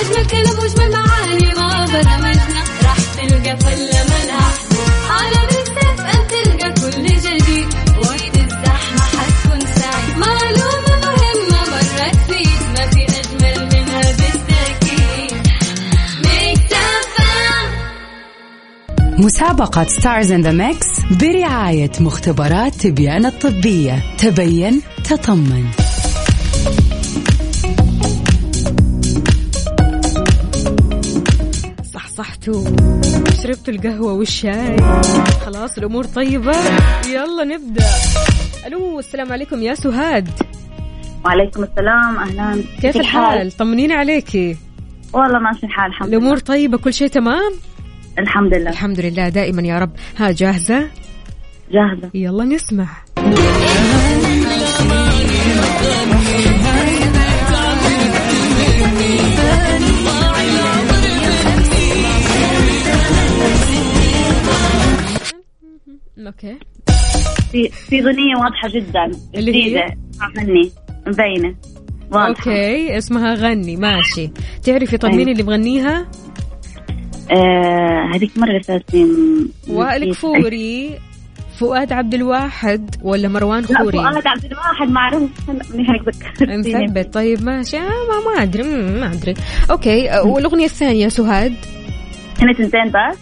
أجمل 0.00 0.26
كلام 0.30 0.58
وأجمل 0.58 0.90
معاني 0.92 1.54
ما 1.54 1.86
برمجنا. 1.86 2.64
راح 2.82 2.98
تلقى 3.16 3.56
فلة 3.56 4.05
مسابقة 19.36 19.84
Stars 19.84 20.32
in 20.32 20.42
the 20.42 20.52
Mix 20.52 20.86
برعاية 21.20 21.90
مختبرات 22.00 22.74
تبيان 22.74 23.26
الطبية. 23.26 24.02
تبين 24.18 24.82
تطمن. 25.04 25.64
صح 31.94 32.08
صحتوا 32.08 32.64
شربتوا 33.42 33.74
القهوة 33.74 34.12
والشاي. 34.12 34.76
خلاص 35.46 35.78
الأمور 35.78 36.04
طيبة. 36.04 36.56
يلا 37.08 37.44
نبدأ. 37.44 37.84
ألو 38.66 38.98
السلام 38.98 39.32
عليكم 39.32 39.62
يا 39.62 39.74
سهاد. 39.74 40.28
وعليكم 41.24 41.62
السلام 41.62 42.18
أهلا. 42.18 42.64
كيف 42.82 42.96
الحال؟ 42.96 43.52
طمنيني 43.52 43.94
عليكي. 43.94 44.56
والله 45.12 45.38
ماشي 45.38 45.66
الحال 45.66 45.90
الحمد 45.90 46.08
لله. 46.08 46.18
الأمور 46.18 46.38
طيبة 46.38 46.78
كل 46.78 46.94
شيء 46.94 47.08
تمام؟ 47.08 47.52
الحمد 48.18 48.54
لله. 48.54 48.70
الحمد 48.70 49.00
لله. 49.00 49.28
دائما 49.28 49.62
يا 49.62 49.78
رب. 49.78 49.90
ها 50.16 50.30
جاهزة؟ 50.30 50.88
جاهزة. 51.72 52.10
يلا 52.14 52.44
نسمع. 52.44 52.88
أوكي. 66.26 66.58
في 67.52 67.68
في 67.68 68.00
أغنية 68.00 68.36
واضحة 68.36 68.68
جدا. 68.68 69.04
اللي 69.34 69.54
هي؟ 69.54 69.60
جديدة. 69.60 69.86
مني 70.36 70.70
مبينة. 71.06 71.54
واضحة. 72.10 72.28
أوكي. 72.28 72.98
اسمها 72.98 73.34
غني. 73.34 73.76
ماشي. 73.76 74.30
تعرفي 74.62 74.96
طب 74.96 75.08
مين 75.08 75.28
اللي 75.28 75.42
بغنيها 75.42 76.06
آه 77.30 78.10
هذيك 78.14 78.30
مرة 78.38 78.58
ثلاثين 78.58 79.08
وائل 79.68 80.10
كفوري 80.12 80.98
فؤاد 81.58 81.92
عبد 81.92 82.14
الواحد 82.14 82.96
ولا 83.02 83.28
مروان 83.28 83.62
لا 83.62 83.78
خوري 83.78 83.98
فؤاد 83.98 84.26
عبد 84.26 84.44
الواحد 84.44 84.88
معروف 84.88 85.30
مثبت. 86.54 87.14
طيب 87.14 87.42
ماشي. 87.42 87.76
آه، 87.78 87.80
ما 87.80 88.34
ما 88.36 88.42
أدري 88.42 88.62
ما 89.00 89.12
أدري. 89.12 89.34
أوكي 89.70 90.10
آه، 90.10 90.26
والأغنية 90.26 90.64
الثانية 90.64 91.08
سهاد؟ 91.08 91.54
هنا 92.40 92.52
تنتين 92.52 92.88
بس. 92.88 93.18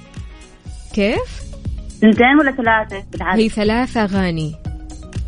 كيف؟ 0.95 1.43
تنتين 2.03 2.39
ولا 2.41 2.51
ثلاثة؟ 2.51 3.05
بالعادة 3.13 3.43
هي 3.43 3.49
ثلاث 3.49 3.97
أغاني. 3.97 4.55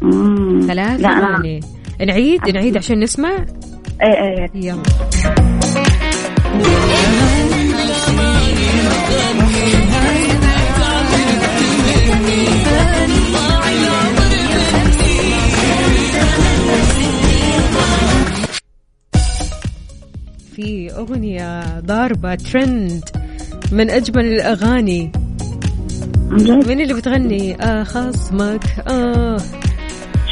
مم. 0.02 0.60
ثلاث 0.66 1.00
لا 1.00 1.08
أنا 1.08 1.34
أغاني. 1.34 1.60
نعيد 2.06 2.48
نعيد 2.48 2.76
عشان 2.76 3.00
نسمع؟ 3.00 3.46
إيه 4.02 4.08
إيه. 4.08 4.50
يلا. 4.54 4.82
في 20.56 20.90
أغنية 20.90 21.80
ضاربة 21.80 22.34
ترند 22.34 23.04
من 23.72 23.90
أجمل 23.90 24.24
الأغاني. 24.24 25.12
مين 26.66 26.80
اللي 26.80 26.94
بتغني؟ 26.94 27.62
آه 27.62 27.82
خصمك 27.82 28.64
آه. 28.88 29.36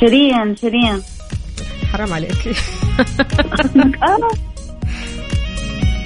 شيرين 0.00 0.57
شيرين. 0.57 1.02
حرام 1.93 2.12
عليك. 2.12 2.33
خصمك 3.52 4.02
آه. 4.02 4.31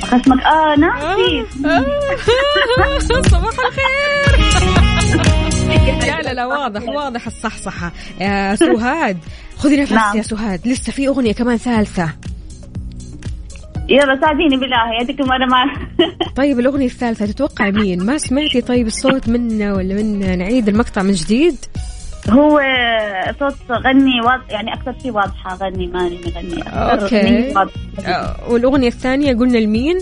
خصمك 0.02 0.42
آه 0.42 0.76
ناسي. 0.78 1.44
آه، 1.66 2.98
صباح 2.98 3.54
الخير. 3.66 4.38
لا 6.00 6.22
لا 6.22 6.35
لا 6.35 6.46
واضح 6.46 6.83
واضح 6.83 7.26
الصحصحة. 7.26 7.92
يا 8.20 8.54
سهاد 8.54 9.18
خذي 9.57 9.76
نفس 9.76 9.92
نعم. 9.92 10.16
يا 10.16 10.22
سهاد 10.22 10.68
لسه 10.68 10.92
في 10.92 11.09
أغنية 11.09 11.33
كمان 11.33 11.57
ثالثة. 11.57 12.12
يلا 13.88 14.20
ساعديني 14.20 14.57
بالله 14.57 15.01
هذيك 15.01 15.20
مرة 15.20 15.46
ما 15.46 15.64
طيب 16.42 16.59
الأغنية 16.61 16.87
الثالثة 16.87 17.27
تتوقع 17.27 17.70
مين؟ 17.70 18.07
ما 18.07 18.18
سمعتي 18.18 18.61
طيب 18.61 18.87
الصوت 18.87 19.29
منا 19.29 19.74
ولا 19.74 19.94
منا 19.94 20.37
نعيد 20.37 20.68
المقطع 20.68 21.03
من 21.03 21.12
جديد؟ 21.12 21.57
هو 22.31 22.61
صوت 23.40 23.57
غني 23.70 24.20
واضح 24.20 24.51
يعني 24.51 24.74
أكثر 24.74 24.94
شيء 25.03 25.11
واضحة 25.11 25.57
غني 25.57 25.87
ماني 25.87 26.20
مغني. 26.27 26.62
آه، 28.07 28.51
والأغنية 28.51 28.88
الثانية 28.88 29.35
قلنا 29.35 29.59
لمين؟ 29.59 29.98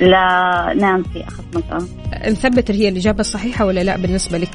لا 0.00 0.74
نانسي 0.76 1.24
أخذ 1.28 1.44
آه 1.72 2.30
نثبت 2.30 2.70
هي 2.70 2.88
الإجابة 2.88 3.20
الصحيحة 3.20 3.66
ولا 3.66 3.80
لا 3.80 3.96
بالنسبة 3.96 4.38
لك؟ 4.38 4.54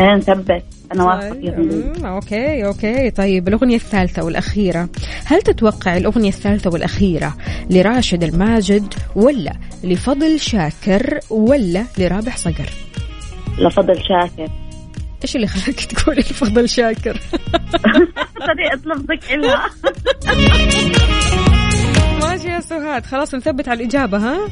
نثبت. 0.00 0.64
أنا 0.94 1.04
واثقة 1.04 1.30
طيب، 1.30 1.54
فيهم 1.54 2.06
okay 2.06 2.66
okay. 2.66 3.10
طيب 3.10 3.48
الأغنية 3.48 3.76
الثالثة 3.76 4.24
والأخيرة. 4.24 4.88
هل 5.24 5.42
تتوقع 5.42 5.96
الأغنية 5.96 6.28
الثالثة 6.28 6.70
والأخيرة 6.70 7.36
لراشد 7.70 8.24
الماجد 8.24 8.94
ولا 9.16 9.52
لفضل 9.84 10.40
شاكر 10.40 11.18
ولا 11.30 11.84
لرابح 11.98 12.36
صقر؟ 12.36 12.70
لفضل 13.58 13.96
شاكر. 14.02 14.48
إيش 15.22 15.36
اللي 15.36 15.46
خلاك 15.46 15.80
تقولي 15.92 16.20
لفضل 16.20 16.68
شاكر؟ 16.68 17.20
طريقه 18.40 18.80
لفظك 18.86 19.32
إلها 19.32 19.70
ماشي 22.22 22.48
يا 22.48 22.60
سهاد 22.60 23.06
خلاص 23.06 23.34
نثبت 23.34 23.68
على 23.68 23.80
الإجابة 23.82 24.18
ها؟ 24.18 24.48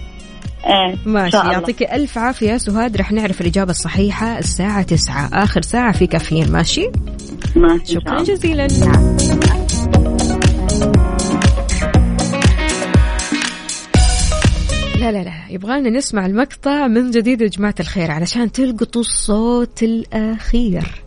إيه 0.66 0.96
ماشي. 1.06 1.36
يعطيك 1.36 1.82
ألف 1.82 2.18
عافية. 2.18 2.50
يا 2.50 2.58
سهاد 2.58 2.96
رح 2.96 3.12
نعرف 3.12 3.40
الإجابة 3.40 3.70
الصحيحة 3.70 4.38
الساعة 4.38 4.82
9 4.82 5.30
آخر 5.32 5.62
ساعة 5.62 5.92
في 5.92 6.06
كافيين 6.06 6.52
ماشي؟ 6.52 6.90
ماشي 7.56 7.94
شكرا. 7.94 8.22
جزيلا. 8.22 8.66
لا 15.00 15.12
لا 15.12 15.24
لا 15.24 15.32
يبغالنا 15.50 15.90
نسمع 15.90 16.26
المقطع 16.26 16.86
من 16.86 17.10
جديد 17.10 17.40
يا 17.40 17.48
جماعة 17.48 17.74
الخير 17.80 18.10
علشان 18.10 18.52
تلقطوا 18.52 19.00
الصوت 19.00 19.82
الأخير. 19.82 21.02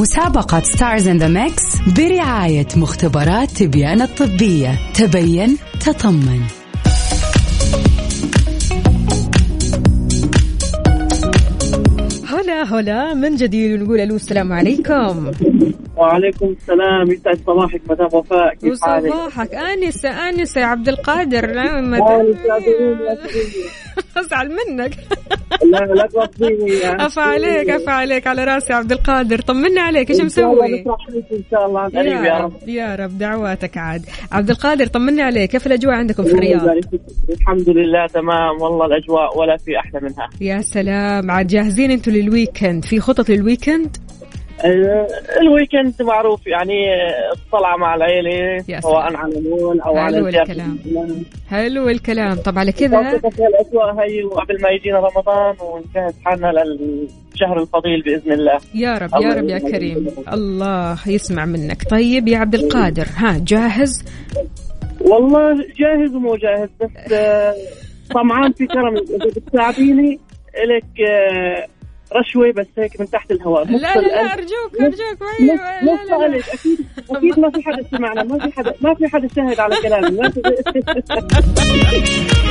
مسابقة 0.00 0.60
Stars 0.60 1.08
in 1.08 1.18
the 1.18 1.28
Mix 1.28 1.62
برعاية 1.96 2.66
مختبرات 2.76 3.50
تبيان 3.50 4.02
الطبية. 4.02 4.78
تبين 4.94 5.56
تطمن. 5.86 6.40
هلا 12.28 12.62
هلا. 12.62 13.14
من 13.14 13.36
جديد 13.36 13.80
ونقول 13.80 14.00
ألو 14.00 14.16
السلام 14.16 14.52
عليكم. 14.52 15.32
وعليكم 15.96 16.46
السلام. 16.46 17.10
يسعد 17.10 17.40
صباحك 17.46 17.80
مدام 17.90 18.08
وفاء 18.12 18.54
كيف 18.54 18.82
حالك؟ 18.82 19.14
وصباحك. 19.14 19.54
آنسة 19.54 20.28
آنسة 20.28 20.60
يا 20.60 20.66
عبد 20.66 20.88
القادر. 20.88 21.46
لا 21.46 21.80
أزعل 24.18 24.48
منك. 24.48 24.92
لا 25.72 25.78
لا 25.78 26.06
توصيني. 26.06 27.06
أفا 27.06 27.22
عليك 27.22 27.70
أفا 27.70 27.92
عليك 27.92 28.26
على 28.26 28.44
رأسي 28.44 28.72
عبد 28.72 28.92
القادر. 28.92 29.40
طمنا 29.40 29.80
عليك 29.80 30.10
الله 30.10 30.24
مسوي؟ 30.24 30.84
إن 31.32 31.42
شاء 31.50 31.66
الله. 31.66 31.88
قريب 31.88 32.24
يا 32.24 32.38
رب. 32.38 32.68
يا 32.68 32.94
رب 32.94 33.18
دعواتك 33.18 33.78
عاد. 33.78 34.06
عبد 34.32 34.50
القادر 34.50 34.86
طمني 34.86 35.22
عليك. 35.22 35.50
كيف 35.50 35.66
الأجواء 35.66 35.94
عندكم 35.94 36.24
في 36.24 36.32
الرياض. 36.32 36.68
الحمد 37.30 37.68
لله 37.68 38.06
تمام. 38.06 38.62
والله 38.62 38.86
الأجواء 38.86 39.38
ولا 39.38 39.56
في 39.56 39.78
أحلى 39.78 40.00
منها. 40.00 40.28
يا 40.40 40.60
سلام 40.60 41.30
عاد 41.30 41.46
جاهزين 41.46 41.90
أنتم 41.90 42.12
لل 42.12 42.28
weekend 42.28 42.84
في 42.84 43.00
خطط 43.00 43.28
لل 43.30 43.45
weekend 43.45 43.96
ال 45.40 45.48
weekend 45.48 46.02
معروف 46.02 46.46
يعني 46.46 46.94
آه، 46.94 47.32
الطلعة 47.32 47.76
مع 47.76 47.94
العيلة 47.94 48.58
سواء. 48.80 49.16
على 49.16 49.40
مول 49.40 49.80
أو 49.80 49.94
حلو 49.94 49.98
على 49.98 50.30
زيارة 50.30 50.42
الكلام. 50.42 50.78
حلو 51.50 51.88
الكلام. 51.88 52.36
طب 52.36 52.58
على 52.58 52.72
كذا؟ 52.72 53.00
الاجواء 53.00 53.94
هي 54.00 54.24
وقبل 54.24 54.62
ما 54.62 54.68
يجينا 54.70 54.98
رمضان 54.98 55.54
ونجهز 55.62 56.14
حالنا 56.24 56.50
الشهر 57.34 57.62
الفضيل 57.62 58.02
بإذن 58.02 58.32
الله. 58.32 58.58
يا 58.74 58.98
رب 58.98 59.10
يا 59.22 59.34
رب 59.34 59.48
يا 59.48 59.58
كريم. 59.58 60.06
الله 60.32 60.98
يسمع 61.06 61.44
منك. 61.44 61.90
طيب 61.90 62.28
يا 62.28 62.38
عبد 62.38 62.54
القادر 62.54 63.06
ها 63.16 63.38
جاهز؟ 63.46 64.04
والله 65.00 65.54
جاهز 65.54 66.14
ومو 66.14 66.36
جاهز 66.36 66.68
بس 66.80 67.12
آه، 67.12 67.54
طمعان 68.14 68.52
في 68.52 68.66
كرم. 68.66 68.96
إذا 68.96 69.26
بتساعديني 69.36 70.18
لك 70.56 71.08
آه، 71.08 71.66
رشوة 72.14 72.52
بس 72.52 72.66
هيك 72.78 73.00
من 73.00 73.10
تحت 73.10 73.30
الهواء. 73.30 73.64
لا 73.66 73.76
لا 73.76 74.00
لا 74.00 74.32
أرجوك 74.34 74.80
أرجوك 74.80 75.20
ما 75.20 75.26
هي- 75.40 75.46
لا 75.82 76.16
لا 76.18 76.28
لا. 76.28 76.38
أكيد 76.38 76.78
أكيد 77.10 77.40
ما 77.40 77.50
في 77.50 77.62
حدا 77.62 77.82
سمعنا. 77.90 78.22
ما 78.22 78.38
في 78.38 78.52
حدا 78.56 78.74
ما 78.80 78.94
في 78.94 79.06
حدا 79.08 79.28
شاهد 79.36 79.60
على 79.60 79.76
كلامي. 79.82 80.16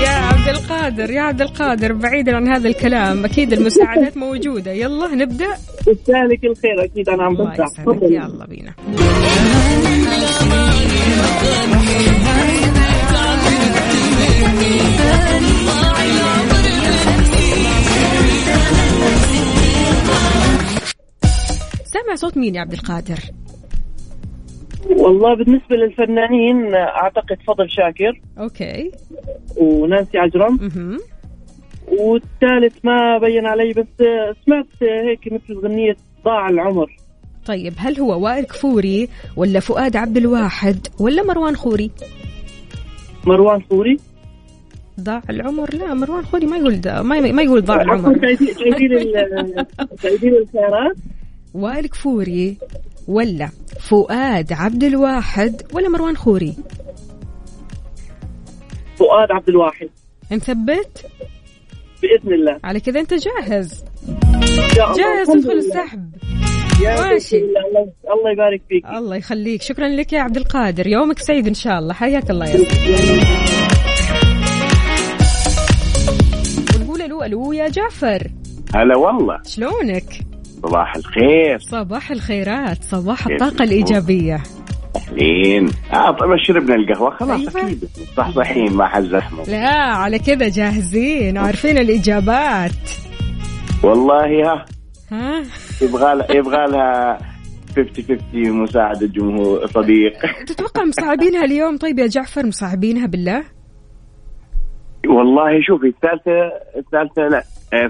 يا 0.03 0.09
عبد 0.09 0.47
القادر 0.49 1.11
يا 1.11 1.21
عبد 1.21 1.41
القادر 1.41 1.93
بعيدا 1.93 2.35
عن 2.35 2.47
هذا 2.47 2.67
الكلام 2.67 3.25
أكيد 3.25 3.53
المساعدات 3.53 4.17
موجودة. 4.17 4.71
يلا 4.71 5.07
نبدأ. 5.15 5.47
يستاهلك 5.87 6.43
الخير 6.45 6.83
أكيد 6.83 7.09
أنا 7.09 7.23
عم 7.23 7.33
بسمع. 7.35 7.67
يلا 8.01 8.45
بينا. 8.45 8.73
سامع 21.95 22.15
صوت 22.15 22.37
مين 22.37 22.55
يا 22.55 22.61
عبد 22.61 22.73
القادر؟ 22.73 23.19
والله 24.89 25.35
بالنسبة 25.35 25.75
للفنانين 25.75 26.75
أعتقد 26.75 27.37
فضل 27.47 27.69
شاكر 27.69 28.21
أوكي. 28.39 28.91
ونانسي 29.57 30.17
عجرم. 30.17 30.59
مهم. 30.61 30.99
والثالث 31.87 32.73
ما 32.83 33.17
بين 33.17 33.45
علي 33.45 33.73
بس 33.73 34.05
سمعت 34.45 34.65
هيك 34.81 35.33
مثل 35.33 35.59
غنية 35.59 35.95
ضاع 36.25 36.49
العمر. 36.49 36.97
طيب 37.45 37.73
هل 37.77 37.99
هو 37.99 38.23
وائل 38.23 38.43
كفوري 38.45 39.09
ولا 39.37 39.59
فؤاد 39.59 39.95
عبد 39.95 40.17
الواحد 40.17 40.87
ولا 40.99 41.23
مروان 41.23 41.55
خوري؟ 41.55 41.91
مروان 43.25 43.61
خوري؟ 43.69 43.97
ضاع 44.99 45.21
العمر؟ 45.29 45.75
لا 45.75 45.93
مروان 45.93 46.25
خوري 46.25 46.45
ما 46.45 46.57
يقول 46.57 46.81
ما, 46.85 47.31
ما 47.31 47.41
يقول 47.41 47.61
ضاع 47.61 47.81
العمر. 47.85 48.17
جايبين 50.03 50.33
الخيارات. 50.41 50.95
وائل 51.55 51.87
كفوري 51.87 52.57
ولا 53.07 53.49
فؤاد 53.79 54.53
عبد 54.53 54.83
الواحد 54.83 55.61
ولا 55.73 55.89
مروان 55.89 56.17
خوري؟ 56.17 56.53
فؤاد 58.95 59.31
عبد 59.31 59.49
الواحد. 59.49 59.89
نثبت؟ 60.31 61.05
بإذن 62.01 62.33
الله. 62.33 62.59
على 62.63 62.79
كذا 62.79 62.99
أنت 62.99 63.13
جاهز. 63.13 63.83
جاهز 64.97 65.29
لله. 65.29 65.53
السحب. 65.53 66.11
ماشي. 66.81 67.37
الله. 67.37 67.59
الله- 68.13 68.31
يبارك 68.31 68.61
فيك. 68.69 68.85
الله 68.85 69.15
يخليك. 69.15 69.61
شكرا 69.61 69.87
لك 69.87 70.13
يا 70.13 70.21
عبد 70.21 70.37
القادر. 70.37 70.87
يومك 70.87 71.19
سعيد 71.19 71.47
إن 71.47 71.53
شاء 71.53 71.79
الله. 71.79 71.93
حياك 71.93 72.29
الله 72.31 72.45
يا 72.49 72.65
ونقول 76.75 77.01
ألو 77.01 77.23
ألو 77.23 77.53
يا 77.53 77.67
جعفر. 77.67 78.27
هلا 78.75 78.97
والله. 78.97 79.39
شلونك؟ 79.45 80.34
صباح 80.67 80.95
الخير. 80.95 81.59
صباح 81.59 82.11
الخيرات 82.11 82.83
صباح 82.83 83.27
الطاقة؟ 83.27 83.63
الإيجابية. 83.63 84.43
اهلين 84.95 85.69
آه 85.93 86.11
طيب 86.11 86.29
شربنا 86.43 86.75
القهوة. 86.75 87.09
خلاص 87.17 87.55
أيوة. 87.55 87.67
أكيد. 87.67 87.89
صح 88.17 88.31
صحيين 88.31 88.73
ما 88.73 88.87
حد 88.87 89.03
زحمه 89.03 89.43
لا 89.43 89.67
على 89.75 90.19
كذا 90.19 90.49
جاهزين 90.49 91.37
عارفين 91.37 91.77
الإجابات. 91.77 92.71
والله 93.83 94.51
ها. 94.51 94.65
ها؟ 95.11 95.43
يبغى 95.81 96.15
لها 96.15 96.31
يبغى 96.31 96.65
لها 96.67 97.17
50 97.75 98.17
50 98.33 98.51
مساعدة 98.51 99.07
جمهور 99.07 99.67
صديق. 99.67 100.13
تتوقع 100.47 100.83
مصعبينها 100.83 101.43
اليوم؟ 101.43 101.77
طيب 101.77 101.99
يا 101.99 102.07
جعفر 102.07 102.45
مصعبينها 102.45 103.07
بالله؟ 103.07 103.43
والله 105.07 105.61
شوفي 105.67 105.87
الثالثه 105.87 106.51
الثالثة 106.77 107.21
لا. 107.21 107.43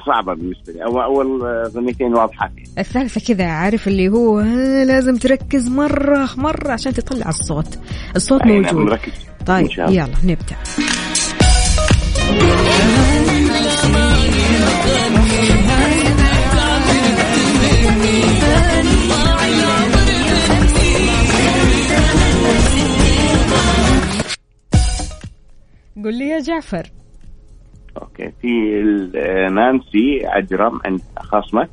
صعبة 0.06 0.34
بالنسبة 0.34 0.74
لي. 0.74 0.84
أو 0.84 1.02
أول 1.04 1.42
آه، 1.42 1.72
أغنيتين 1.76 2.14
واضحة 2.16 2.52
الثالثة 2.78 3.34
كذا 3.34 3.46
عارف 3.46 3.88
اللي 3.88 4.10
هو 4.10 4.42
لازم 4.88 5.18
تركز 5.18 5.70
مرة 5.70 6.30
مرة 6.38 6.72
عشان 6.72 6.94
تطلع 6.94 7.30
الصوت. 7.30 7.80
الصوت 8.16 8.42
نعم، 8.46 8.56
موجود. 8.56 8.74
مركز 8.92 9.14
طيب. 9.48 9.70
يلا 9.80 10.08
نبدأ. 10.24 10.56
قل 26.04 26.18
لي 26.18 26.30
يا 26.30 26.40
جعفر. 26.40 26.92
okay. 28.02 28.32
في 28.42 28.48
آه، 29.16 29.50
نانسي 29.50 30.26
عجرم 30.26 30.80
عند 30.86 31.02
خصمك. 31.18 31.70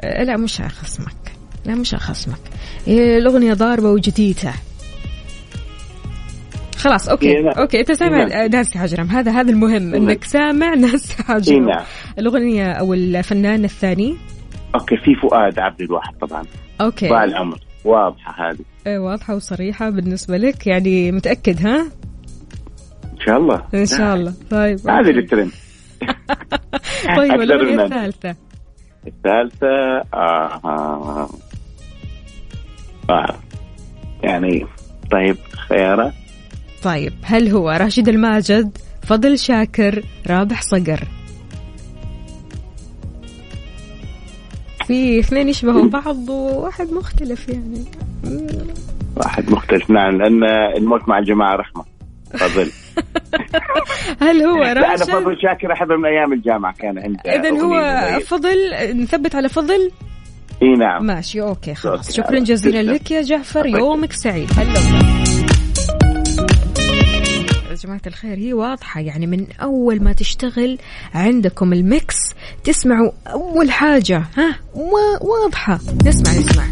آه، 0.00 0.22
لا 0.22 0.36
مش 0.36 0.60
هخصمك 0.60 1.36
لا 1.66 1.74
مش 1.74 1.94
هخصمك 1.94 2.40
هي 2.86 3.18
الأغنية 3.18 3.54
ضاربة 3.54 3.90
وجديدة. 3.90 4.52
خلاص 6.76 7.08
okay. 7.08 7.28
إيه،. 7.28 7.50
okay 7.50 7.80
أنت 7.80 7.92
سامع 7.92 8.24
نعم. 8.24 8.32
آه، 8.32 8.46
نانسي 8.46 8.78
عجرم. 8.78 9.06
هذا 9.06 9.32
هذا 9.32 9.50
المهم 9.50 9.94
إنك 9.94 10.24
سامع 10.24 10.74
نانسي 10.74 11.22
عجرم. 11.28 11.68
نعم 11.68 11.84
الأغنية 12.18 12.72
أو 12.72 12.94
الفنان 12.94 13.64
الثاني. 13.64 14.16
okay 14.74 14.96
في 14.96 15.14
فؤاد 15.14 15.58
عبد 15.58 15.80
الواحد 15.80 16.14
طبعا. 16.20 16.42
okay. 16.80 17.24
الأمر. 17.24 17.58
واضحة 17.84 18.50
هذه. 18.50 18.64
آه، 18.86 18.98
واضحة 18.98 19.34
وصريحة 19.34 19.90
بالنسبة 19.90 20.36
لك. 20.36 20.66
يعني 20.66 21.12
متأكد 21.12 21.66
ها؟ 21.66 21.86
شاء 23.26 23.36
الله. 23.38 23.62
إن 23.74 23.86
شاء 23.86 24.14
الله. 24.14 24.34
طيب. 24.50 24.78
هذه. 24.90 25.10
الترند 25.10 25.50
طيب 27.16 27.40
الأغنية 27.40 27.84
الثالثة. 27.84 28.36
الثالثة 29.06 29.66
آه 30.14 30.60
آه 30.64 31.28
آه 33.10 33.34
يعني 34.22 34.66
طيب 35.12 35.36
خيارات. 35.68 36.12
طيب 36.82 37.12
هل 37.22 37.48
هو 37.48 37.70
راشد 37.70 38.08
الماجد 38.08 38.78
فضل 39.02 39.38
شاكر 39.38 40.02
رابح 40.26 40.62
صقر؟ 40.62 41.00
في 44.86 45.18
اثنين 45.20 45.48
يشبهوا 45.48 45.88
بعض 45.88 46.28
وواحد 46.28 46.92
مختلف 46.92 47.48
يعني. 47.48 47.84
واحد 49.16 49.50
مختلف. 49.50 49.90
نعم 49.90 50.16
لأن 50.22 50.44
الموت 50.76 51.08
مع 51.08 51.18
الجماعة 51.18 51.56
رحمة. 51.56 51.84
فضل. 52.34 52.70
هل 54.22 54.42
هو 54.42 54.62
لا 54.62 54.72
أنا 54.72 54.80
راشد؟ 54.90 55.04
فضل 55.04 55.36
شاكر 55.42 55.72
أحبه 55.72 55.96
من 55.96 56.06
أيام 56.06 56.32
الجامعة 56.32 56.74
كان 56.78 56.98
عنده 56.98 57.20
اذا 57.34 57.50
هو 57.60 58.20
فضل 58.20 58.56
نثبت 59.02 59.34
على 59.34 59.48
فضل؟ 59.48 59.90
إي 60.62 60.68
نعم. 60.72 61.06
ماشي 61.06 61.40
okay 61.42 61.74
خلاص. 61.74 62.06
okay. 62.08 62.12
شكرا 62.12 62.38
جزيلا. 62.38 62.92
لك 62.92 63.10
يا 63.10 63.22
جعفر 63.22 63.66
يومك 63.66 64.12
سعيد. 64.12 64.50
هلا. 64.56 64.80
يا 67.70 67.74
جماعة 67.74 68.00
الخير 68.06 68.36
هي 68.38 68.52
واضحة 68.52 69.00
يعني 69.00 69.26
من 69.26 69.46
أول 69.62 70.02
ما 70.02 70.12
تشتغل 70.12 70.78
عندكم 71.14 71.72
الميكس 71.72 72.16
تسمعوا 72.64 73.10
أول 73.26 73.70
حاجة 73.70 74.22
ها؟ 74.36 74.56
وا- 74.74 75.22
واضحة. 75.22 75.78
نسمع 76.06 76.30
نسمع 76.32 76.64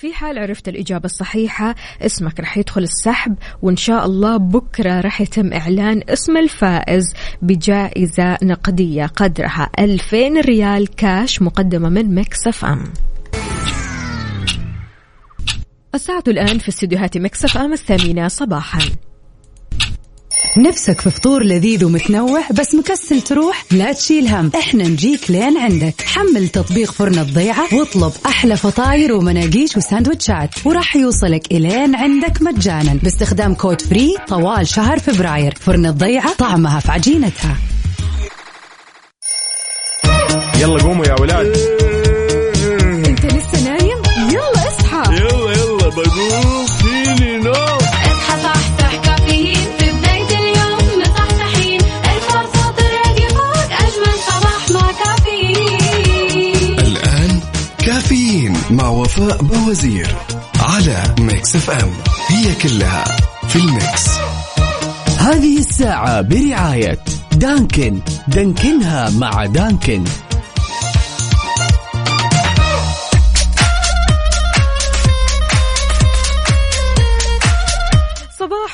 في 0.00 0.12
حال 0.12 0.38
عرفت 0.38 0.68
الإجابة 0.68 1.04
الصحيحة 1.04 1.74
اسمك 2.02 2.40
رح 2.40 2.58
يدخل 2.58 2.82
السحب 2.82 3.34
وإن 3.62 3.76
شاء 3.76 4.06
الله 4.06 4.36
بكرة 4.36 5.00
رح 5.00 5.20
يتم 5.20 5.52
إعلان 5.52 6.02
اسم 6.08 6.36
الفائز 6.36 7.14
بجائزة 7.42 8.38
نقدية 8.42 9.06
قدرها. 9.06 9.70
2000 9.78 10.40
ريال 10.40 10.88
كاش 10.88 11.42
مقدمة 11.42 11.88
من 11.88 12.14
Mix 12.14 12.64
FM. 12.64 12.84
الساعة 15.94 16.24
الآن 16.28 16.58
في 16.58 16.68
استديوهات 16.68 17.18
Mix 17.18 17.58
FM 17.58 17.72
الثامنة 17.72 18.28
صباحا. 18.28 18.80
نفسك 20.56 21.00
في 21.00 21.10
فطور 21.10 21.44
لذيذ 21.44 21.84
ومتنوع 21.84 22.42
بس 22.50 22.74
مكسل 22.74 23.20
تروح؟ 23.20 23.64
لا 23.70 23.92
تشيل 23.92 24.28
هم. 24.28 24.50
إحنا 24.54 24.84
نجيك 24.84 25.30
لين 25.30 25.58
عندك. 25.58 25.94
حمل 26.06 26.48
تطبيق 26.48 26.92
فرن 26.92 27.18
الضيعة 27.18 27.74
واطلب 27.74 28.12
أحلى 28.26 28.56
فطاير 28.56 29.12
ومناقيش 29.12 29.76
وساندوتشات. 29.76 30.50
وراح 30.64 30.96
يوصلك 30.96 31.52
إلين 31.52 31.94
عندك 31.94 32.42
مجانا 32.42 32.94
باستخدام 33.02 33.54
code 33.54 33.80
free 33.80 34.16
طوال 34.28 34.68
شهر 34.68 34.98
فبراير. 34.98 35.54
فرن 35.60 35.86
الضيعة 35.86 36.34
طعمها 36.34 36.80
في 36.80 36.92
عجينتها. 36.92 37.56
يلا 40.60 40.82
قوموا 40.82 41.06
يا 41.06 41.20
ولاد. 41.20 41.56
وفاء 58.78 59.42
بوازير 59.42 60.16
على 60.60 61.14
Mix 61.20 61.56
FM 61.56 61.90
هي 62.28 62.54
كلها 62.54 63.04
في 63.48 63.56
ال 63.56 63.66
mix. 63.66 64.08
هذه 65.18 65.58
الساعة 65.58 66.20
برعاية 66.20 66.98
دانكن. 67.32 68.00
دانكنها 68.28 69.10
مع 69.10 69.46
دانكن. 69.46 70.04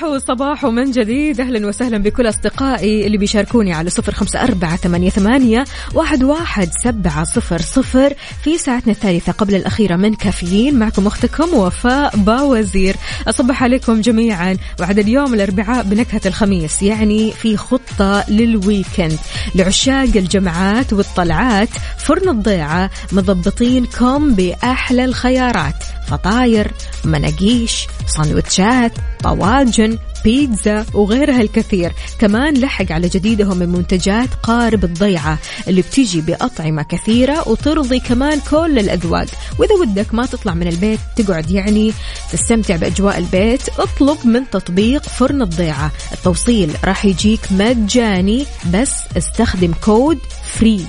صباح 0.00 0.18
صباح 0.18 0.64
من 0.64 0.90
جديد. 0.90 1.40
أهلا 1.40 1.66
وسهلا 1.66 1.98
بكل 1.98 2.28
أصدقائي 2.28 3.06
اللي 3.06 3.18
بيشاركوني 3.18 3.72
على 3.72 3.90
صفر 3.90 4.12
خمسة 4.12 4.42
أربعة 4.42 4.76
ثمانية, 4.76 5.10
ثمانية 5.10 5.64
واحد, 5.94 6.24
واحد 6.24 6.70
سبعة 6.84 7.24
صفر 7.24 7.60
صفر 7.60 8.14
في 8.44 8.58
ساعتنا 8.58 8.92
الثالثة 8.92 9.32
قبل 9.32 9.54
الأخيرة 9.54 9.96
من 9.96 10.14
كافيين. 10.14 10.78
معكم 10.78 11.06
أختكم 11.06 11.54
وفاء 11.54 12.16
باوزير. 12.16 12.96
أصبح 13.28 13.62
عليكم 13.62 14.00
جميعا 14.00 14.56
وعد 14.80 14.98
اليوم 14.98 15.34
الأربعاء 15.34 15.84
بنكهة 15.84 16.20
الخميس 16.26 16.82
يعني 16.82 17.32
في 17.32 17.56
خطة 17.56 18.24
للويكند. 18.28 19.18
لعشاق 19.54 20.16
الجمعات 20.16 20.92
والطلعات 20.92 21.68
فرن 21.98 22.28
الضيعة 22.28 22.90
مضبطينكم 23.12 24.34
بأحلى 24.34 25.04
الخيارات. 25.04 25.84
فطاير 26.08 26.72
مناقيش 27.04 27.86
سندوتشات 28.06 28.92
طواجن 29.22 29.95
بيتزا 30.24 30.86
وغيرها 30.94 31.40
الكثير. 31.40 31.92
كمان 32.18 32.54
لحق 32.54 32.92
على 32.92 33.08
جديدهم 33.08 33.56
من 33.56 33.68
منتجات 33.68 34.28
قارب 34.42 34.84
الضيعة 34.84 35.38
اللي 35.68 35.82
بتيجي 35.82 36.20
بأطعمة 36.20 36.82
كثيرة 36.82 37.48
وترضي 37.48 38.00
كمان 38.00 38.40
كل 38.50 38.78
الأذواق. 38.78 39.26
وإذا 39.58 39.74
ودك 39.74 40.14
ما 40.14 40.26
تطلع 40.26 40.54
من 40.54 40.68
البيت 40.68 41.00
تقعد 41.16 41.50
يعني 41.50 41.92
تستمتع 42.32 42.76
بأجواء 42.76 43.18
البيت 43.18 43.68
اطلب 43.68 44.18
من 44.24 44.50
تطبيق 44.50 45.02
فرن 45.02 45.42
الضيعة. 45.42 45.92
التوصيل 46.12 46.76
راح 46.84 47.04
يجيك 47.04 47.40
مجاني 47.50 48.46
بس 48.74 48.92
استخدم 49.16 49.72
code 49.84 50.18
free. 50.58 50.86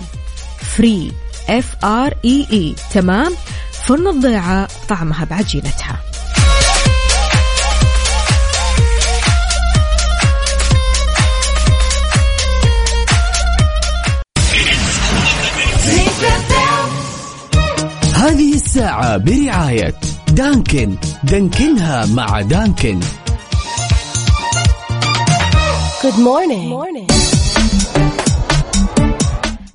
free. 0.76 1.12
F 1.50 1.86
R 1.86 2.13
E 2.26 2.47
E 2.52 2.76
تمام؟ 2.94 3.34
فرن 3.72 4.08
الضيعة 4.08 4.68
طعمها 4.90 5.26
بعجينتها. 5.26 6.00
هذه 18.13 18.54
الساعة 18.54 19.17
برعاية 19.17 19.93
Dunkin'. 20.28 20.95
Dunkin' 21.23 21.95
ها 21.95 22.06
مع 22.06 22.41
Dunkin'. 22.41 23.00
Good 26.04 26.17
morning. 26.17 27.37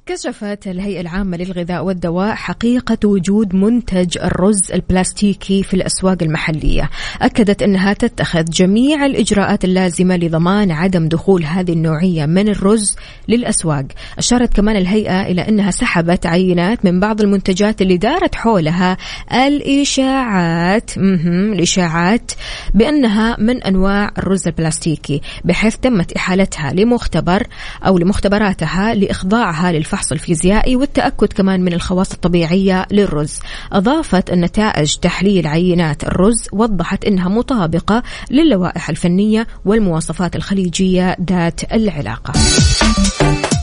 كشفت 0.07 0.67
الهيئة 0.67 1.01
العامة 1.01 1.37
للغذاء 1.37 1.85
والدواء 1.85 2.35
حقيقة 2.35 2.99
وجود 3.05 3.55
منتج 3.55 4.19
الرز 4.19 4.73
البلاستيكي 4.73 5.63
في 5.63 5.75
الأسواق 5.75 6.23
المحلية. 6.23 6.91
أكدت 7.21 7.63
أنها 7.63 7.93
تتخذ 7.93 8.45
جميع 8.45 9.07
الإجراءات 9.07 9.65
اللازمة 9.65 10.17
لضمان 10.17 10.71
عدم 10.71 11.09
دخول 11.09 11.45
هذه 11.45 11.73
النوعية 11.73 12.27
من 12.27 12.49
الرز 12.49 12.97
للأسواق. 13.29 13.85
أشارت 14.19 14.57
كمان 14.57 14.77
الهيئة 14.77 15.23
إلى 15.23 15.49
أنها 15.49 15.71
سحبت 15.71 16.27
عينات 16.27 16.85
من 16.85 17.01
بعض 17.01 17.21
المنتجات 17.21 17.83
اللي 17.83 17.97
دارت 17.97 18.35
حولها 18.35 18.97
الإشاعات. 19.33 20.91
الإشاعات 20.97 22.33
بأنها 22.75 23.37
من 23.39 23.63
أنواع 23.63 24.11
الرز 24.19 24.47
البلاستيكي 24.47 25.21
بحيث 25.45 25.77
تمت 25.77 26.13
إحالتها 26.13 26.73
لمختبر 26.73 27.47
أو 27.87 27.99
لمختبراتها 27.99 28.95
لإخضاعها 28.95 29.73
للفحص 29.93 30.13
الفيزيائي 30.13 30.77
والتأكد 30.77 31.33
كمان 31.33 31.61
من 31.65 31.73
الخواص 31.73 32.13
الطبيعية 32.13 32.87
للرز. 32.91 33.39
أضافت 33.73 34.31
أن 34.31 34.41
نتائج 34.41 34.95
تحليل 34.95 35.47
عينات 35.47 36.05
الرز 36.05 36.49
وضحت 36.53 37.05
أنها 37.05 37.29
مطابقة 37.29 38.03
للوائح 38.31 38.89
الفنية 38.89 39.47
والمواصفات 39.65 40.37
الخليجية 40.37 41.17
ذات 41.31 41.73
العلاقة. 41.73 42.33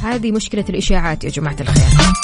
هذه 0.03 0.31
مشكلة 0.31 0.65
الإشاعات 0.69 1.23
يا 1.23 1.29
جماعة 1.29 1.57
الخير. 1.61 2.19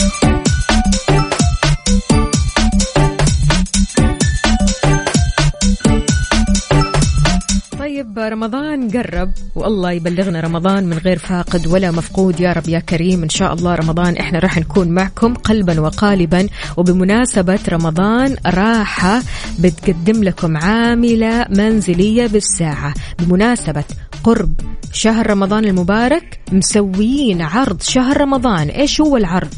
طيب 7.96 8.20
رمضان 8.20 8.92
قرب 8.92 9.32
والله 9.56 9.92
يبلغنا 9.92 10.40
رمضان 10.40 10.84
من 10.84 10.98
غير 10.98 11.18
فاقد 11.18 11.68
ولا 11.68 11.92
مفقود. 11.92 12.40
يا 12.40 12.54
رب 12.54 12.70
يا 12.70 12.80
كريم 12.80 13.24
إن 13.24 13.30
شاء 13.30 13.54
الله 13.54 13.76
رمضان 13.76 14.18
إحنا 14.18 14.40
راح 14.40 14.58
نكون 14.58 14.88
معكم 14.88 15.34
قلبا 15.34 15.80
وقالبا 15.80 16.48
وبمناسبة 16.78 17.60
رمضان 17.70 18.36
راحة 18.46 19.22
بتقدم 19.60 20.24
لكم 20.24 20.58
عاملة 20.58 21.46
منزلية 21.50 22.28
بالساعة. 22.28 22.94
بمناسبة 23.20 23.84
قرب 24.24 24.54
شهر 24.94 25.30
رمضان 25.30 25.66
المبارك 25.66 26.40
مسويين 26.52 27.42
عرض 27.42 27.82
شهر 27.82 28.22
رمضان. 28.22 28.68
إيش 28.68 29.02
هو 29.02 29.18
العرض؟ 29.18 29.54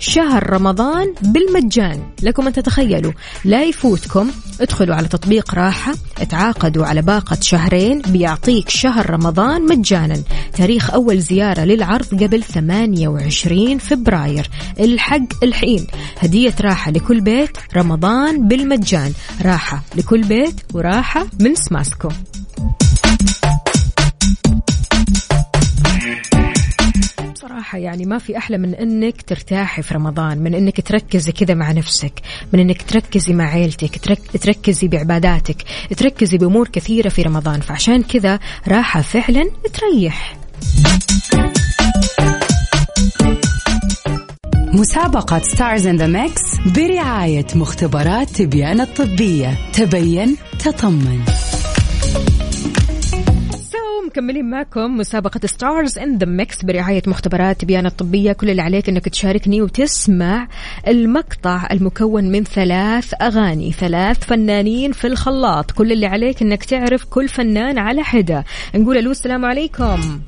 شهر 0.00 0.50
رمضان 0.50 1.14
بالمجان. 1.22 2.02
لكم 2.22 2.46
أن 2.46 2.52
تتخيلوا 2.52 3.12
لا 3.44 3.64
يفوتكم. 3.64 4.30
ادخلوا 4.60 4.94
على 4.94 5.08
تطبيق 5.08 5.54
راحة 5.54 5.94
اتعاقدوا 6.20 6.86
على 6.86 7.02
باقة 7.02 7.38
شهرين 7.40 8.02
بيعطيك 8.02 8.68
شهر 8.68 9.10
رمضان 9.10 9.66
مجانا. 9.66 10.22
تاريخ 10.56 10.90
أول 10.90 11.20
زيارة 11.20 11.60
للعرض 11.60 12.22
قبل 12.22 12.42
28 12.42 13.78
فبراير. 13.78 14.50
الحق 14.80 15.44
الحين. 15.44 15.86
هدية 16.18 16.54
راحة 16.60 16.90
لكل 16.90 17.20
بيت 17.20 17.58
رمضان 17.76 18.48
بالمجان. 18.48 19.12
راحة 19.42 19.82
لكل 19.96 20.22
بيت 20.22 20.60
وراحة 20.74 21.26
من 21.40 21.54
سماسكو. 21.54 22.08
بصراحة 27.60 27.78
يعني 27.78 28.04
ما 28.04 28.18
في 28.18 28.36
أحلى 28.36 28.58
من 28.58 28.74
أنك 28.74 29.22
ترتاحي 29.22 29.82
في 29.82 29.94
رمضان 29.94 30.38
من 30.38 30.54
أنك 30.54 30.80
تركزي 30.80 31.32
كذا 31.32 31.54
مع 31.54 31.72
نفسك 31.72 32.12
من 32.52 32.60
أنك 32.60 32.82
تركزي 32.82 33.32
مع 33.32 33.44
عيلتك 33.44 33.98
ترك... 33.98 34.18
تركزي 34.40 34.88
بعباداتك 34.88 35.56
تركزي 35.96 36.38
بأمور 36.38 36.68
كثيرة 36.68 37.08
في 37.08 37.22
رمضان. 37.22 37.60
فعشان 37.60 38.02
كذا 38.02 38.38
راحة 38.68 39.00
فعلا 39.00 39.50
تريح. 39.72 40.36
مسابقة 44.72 45.38
Stars 45.38 45.86
in 45.86 45.96
the 45.96 46.06
Mix 46.06 46.42
برعاية 46.66 47.46
مختبرات 47.54 48.30
تبيان 48.30 48.80
الطبية. 48.80 49.58
تبين 49.72 50.36
تطمن. 50.58 51.24
مكملين 54.10 54.50
معكم 54.50 54.96
مسابقة 54.96 55.40
Stars 55.46 55.98
in 55.98 56.18
the 56.18 56.26
Mix 56.26 56.64
برعاية 56.64 57.02
مختبرات 57.06 57.60
تبيان 57.60 57.86
الطبية 57.86 58.32
كل 58.32 58.50
اللي 58.50 58.62
عليك 58.62 58.88
إنك 58.88 59.08
تشاركني 59.08 59.62
وتسمع 59.62 60.48
المقطع 60.88 61.68
المكون 61.72 62.32
من 62.32 62.44
ثلاث 62.44 63.14
أغاني 63.22 63.72
ثلاث 63.72 64.24
فنانين 64.24 64.92
في 64.92 65.06
الخلاط. 65.06 65.70
كل 65.70 65.92
اللي 65.92 66.06
عليك 66.06 66.42
إنك 66.42 66.64
تعرف 66.64 67.04
كل 67.04 67.28
فنان 67.28 67.78
على 67.78 68.02
حدة. 68.02 68.44
نقول 68.74 68.98
ألو 68.98 69.10
السلام 69.10 69.44
عليكم. 69.44 70.20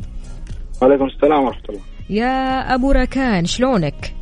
وعليكم 0.83 1.05
السلام 1.05 1.45
ورحمة 1.45 1.63
الله. 1.69 1.81
يا 2.11 2.75
أبو 2.75 2.93
راكان 2.93 3.45
شلونك؟ 3.45 4.15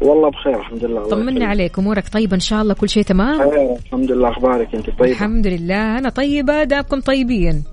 والله 0.00 0.30
بخير 0.30 0.60
الحمد 0.60 0.84
لله. 0.84 1.08
طمنا. 1.08 1.46
عليك 1.46 1.78
أمورك 1.78 2.08
طيبة 2.08 2.34
إن 2.34 2.40
شاء 2.40 2.62
الله؟ 2.62 2.74
كل 2.74 2.88
شيء 2.88 3.02
تمام؟ 3.02 3.40
الحمد 3.86 4.12
لله. 4.12 4.30
أخبارك 4.30 4.74
أنت 4.74 4.86
طيبة؟ 4.86 5.10
الحمد 5.10 5.46
لله 5.46 5.98
أنا 5.98 6.08
طيبة 6.08 6.64
دابكم 6.64 7.00
طيبين. 7.00 7.64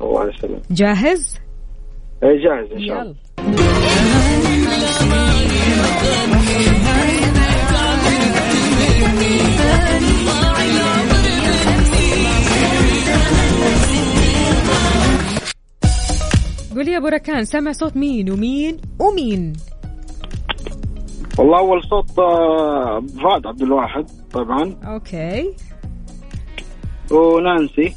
الله 0.00 0.28
يسلمك 0.28 0.62
جاهز؟ 0.70 1.38
اي 2.22 2.42
جاهز 2.42 2.72
إن 2.72 2.86
شاء 2.86 3.02
الله. 3.02 3.14
قول 16.74 16.88
يا 16.88 16.98
أبو 16.98 17.06
ركان 17.06 17.44
سامع 17.44 17.72
صوت 17.72 17.96
مين 17.96 18.30
ومين 18.30 18.76
ومين؟ 18.98 19.52
والله 21.38 21.58
أول 21.58 21.82
صوت 21.84 22.18
آه، 22.18 23.04
فؤاد 23.22 23.46
عبد 23.46 23.62
الواحد 23.62 24.06
طبعا. 24.32 24.76
أوكي. 24.84 25.54
ونانسي. 27.10 27.94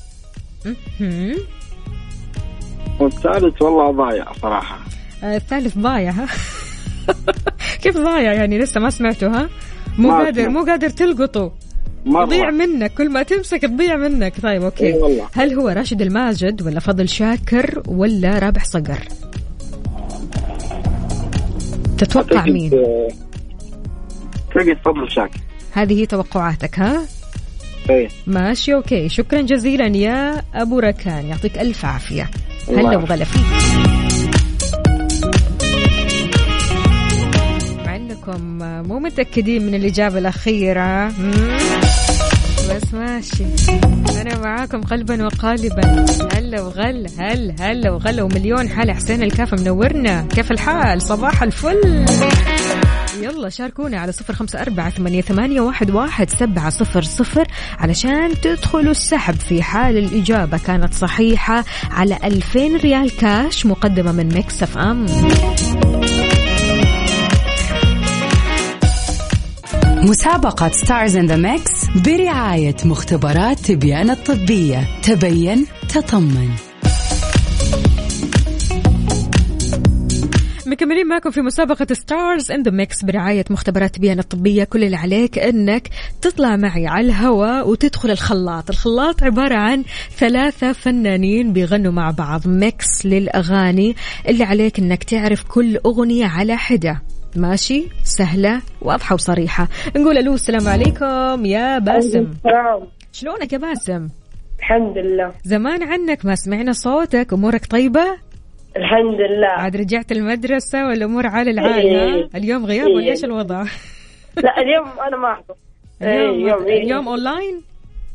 والثالث 3.00 3.62
والله 3.62 3.92
ضايع 3.92 4.26
صراحة. 4.42 4.80
آه، 5.24 5.36
الثالث 5.36 5.78
ضايع 5.78 6.12
ها؟ 6.12 6.28
كيف 7.84 7.98
ضايع 7.98 8.34
يعني؟ 8.34 8.60
لسه 8.60 8.80
ما 8.80 8.90
سمعته 8.90 9.28
ها؟ 9.28 9.50
مو 9.98 10.12
قادر. 10.12 10.50
مو 10.50 10.66
قادر 10.66 10.90
تلقطه. 10.90 11.52
مرة. 12.06 12.24
يضيع 12.24 12.52
منك 12.52 12.94
كل 12.94 13.10
ما 13.10 13.24
تمسك 13.24 13.62
تضيع 13.62 13.96
منك. 13.96 14.34
طيب 14.42 14.64
okay. 14.64 14.88
إي 14.88 14.94
والله. 14.94 15.28
هل 15.34 15.54
هو 15.54 15.68
راشد 15.70 16.02
الماجد 16.02 16.62
ولا 16.62 16.80
فضل 16.80 17.10
شاكر 17.10 17.84
ولا 17.88 18.40
رابح 18.40 18.66
صقر؟ 18.66 19.00
تتوقع 21.98 22.44
مين؟ 22.46 22.74
آه، 22.74 23.08
أعتقد 24.58 24.78
فضل 24.86 25.12
شاكر. 25.12 25.40
هذه 25.72 26.06
توقعاتك 26.06 26.80
ها؟ 26.80 27.02
إيه 27.90 28.08
ماشي 28.28 28.74
أوكي. 28.74 29.10
شكرا 29.10 29.42
جزيلا 29.42 29.88
يا 29.88 30.42
أبو 30.56 30.80
ركان. 30.80 31.26
يعطيك 31.26 31.58
ألف 31.58 31.86
عافية. 31.86 32.30
هلا. 32.70 32.98
وغلا 32.98 33.26
فيك 33.26 33.42
مع 37.86 37.96
إنكم 37.96 38.58
مو 38.88 39.00
متأكدين 39.00 39.66
من 39.66 39.76
الإجابة 39.76 40.18
الأخيرة. 40.18 41.08
بس 42.70 42.94
ماشي. 42.94 43.44
أنا 44.22 44.40
معاكم 44.40 44.82
قلبا 44.82 45.26
وقالبا. 45.26 46.06
هلا 46.34 46.62
وغلا 46.62 47.10
هلا 47.18 47.56
هلا 47.60 47.92
وغلا 47.92 48.24
ومليون 48.24 48.70
حال 48.70 48.92
حسين 48.92 49.24
الكاف 49.24 49.54
منورنا. 49.54 50.28
كيف 50.36 50.52
الحال؟ 50.52 51.02
صباح 51.02 51.44
الفل. 51.44 52.06
يلا 53.22 53.50
شاركونا 53.50 54.00
على 54.00 54.12
صفر 54.12 54.34
خمسة 54.34 54.62
أربعة 54.62 54.90
ثمانية, 54.90 55.22
ثمانية 55.22 55.62
واحد, 55.62 55.92
واحد 55.92 56.30
سبعة 56.30 56.70
صفر 56.70 57.02
صفر 57.02 57.48
علشان 57.80 58.42
تدخلوا 58.42 58.92
السحب 58.92 59.36
في 59.36 59.64
حال 59.64 59.98
الإجابة 59.98 60.58
كانت 60.58 60.94
صحيحة 60.94 61.64
على 61.92 62.20
ألفين 62.24 62.78
ريال 62.78 63.18
كاش 63.18 63.66
مقدمة 63.66 64.12
من 64.12 64.30
Mix 64.34 64.64
FM. 64.64 65.06
مسابقة 70.04 70.70
Stars 70.70 71.18
in 71.18 71.26
the 71.26 71.36
Mix 71.36 71.86
برعاية 71.96 72.76
مختبرات 72.86 73.60
تبيان 73.60 74.10
الطبية. 74.10 74.88
تبين 75.04 75.66
تطمن. 75.90 76.67
مكملين 80.78 81.08
معكم 81.08 81.32
في 81.32 81.42
مسابقة 81.42 81.94
Stars 81.94 82.52
in 82.52 82.64
the 82.64 82.72
Mix 82.72 83.04
برعاية 83.04 83.46
مختبرات 83.50 84.00
تبيان 84.00 84.20
الطبية 84.20 84.64
كل 84.64 84.84
اللي 84.84 84.96
عليك 84.96 85.40
إنك 85.40 85.90
تطلع 86.22 86.56
معي 86.56 86.88
على 86.88 87.08
الهواء 87.08 87.70
وتدخل 87.70 88.12
الخلاط. 88.12 88.70
الخلاط 88.70 89.24
عبارة 89.24 89.56
عن 89.56 89.84
ثلاثة 90.18 90.72
فنانين 90.72 91.54
بيغنوا 91.54 91.92
مع 91.92 92.12
بعض 92.12 92.48
mix 92.48 93.06
للأغاني. 93.06 93.96
اللي 94.28 94.44
عليك 94.44 94.80
إنك 94.80 95.04
تعرف 95.04 95.44
كل 95.44 95.78
أغنية 95.86 96.26
على 96.26 96.58
حدة. 96.58 97.02
ماشي؟ 97.36 97.84
سهلة 98.04 98.62
واضحة 98.82 99.14
وصريحة. 99.14 99.68
نقول 99.96 100.18
ألو 100.18 100.34
السلام 100.34 100.68
عليكم. 100.68 101.46
يا 101.46 101.80
باسم. 101.80 102.28
شلونك 103.12 103.54
يا 103.54 103.58
باسم؟ 103.58 104.08
الحمد 104.60 104.98
لله. 104.98 105.32
زمان 105.44 105.84
عنك 105.84 106.26
ما 106.26 106.36
سمعنا 106.36 106.72
صوتك 106.72 107.34
أمورك 107.34 107.66
طيبة؟ 107.66 108.27
الحمد 108.78 109.22
لله. 109.22 109.48
عاد 109.48 109.76
رجعت 109.78 110.12
المدرسة 110.12 110.88
والأمور 110.88 111.28
على 111.28 111.52
العال؟ 111.52 111.80
إيه. 111.80 112.30
اليوم 112.36 112.66
غياب 112.66 112.88
ولا 112.88 113.04
إيه. 113.06 113.12
إيش 113.12 113.24
الوضع؟ 113.24 113.64
لا 114.44 114.58
اليوم 114.62 114.88
أنا 115.08 115.18
ما 115.18 115.32
احضر 115.34 115.56
اليوم 116.02 116.64
إيه، 116.66 116.74
إيه. 116.74 116.84
اليوم 116.84 117.08
أونلاين؟ 117.08 117.62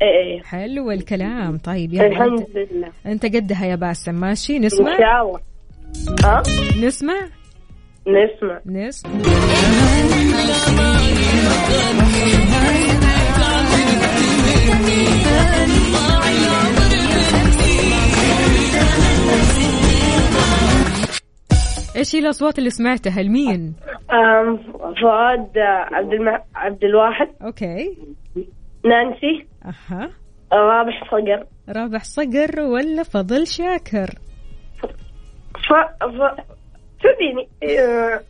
إيه. 0.01 0.41
حلو 0.43 0.91
الكلام. 0.91 1.57
طيب 1.57 1.93
يلا 1.93 2.07
الحمد 2.07 2.39
أنت, 2.39 2.57
لله. 2.73 2.89
أنت 3.05 3.25
قدها 3.25 3.65
يا 3.65 3.75
باسم. 3.75 4.15
ماشي 4.15 4.57
إن 4.57 4.61
نسمع. 4.65 4.97
شاء 4.97 5.21
الله. 5.27 5.39
ها؟ 6.23 6.43
نسمع. 6.85 7.19
نسمع. 8.07 8.59
نسمع. 8.65 9.11
إيش 21.95 22.15
هي 22.15 22.19
الأصوات 22.19 22.59
اللي 22.59 22.69
سمعتها؟ 22.69 23.21
لمين؟ 23.21 23.73
فؤاد 25.01 25.57
عبد 25.91 26.13
الم... 26.13 26.39
عبد 26.55 26.83
الواحد. 26.83 27.27
أوكي. 27.43 27.97
نانسي. 28.85 29.45
أها. 29.65 30.09
رابح 30.53 31.03
صقر. 31.11 31.45
رابح 31.69 32.03
صقر 32.03 32.59
ولا 32.61 33.03
فضل 33.03 33.47
شاكر؟ 33.47 34.09
ف 35.53 35.73
ف 36.03 36.43
تبيني. 37.03 37.47
إيه، 37.63 38.21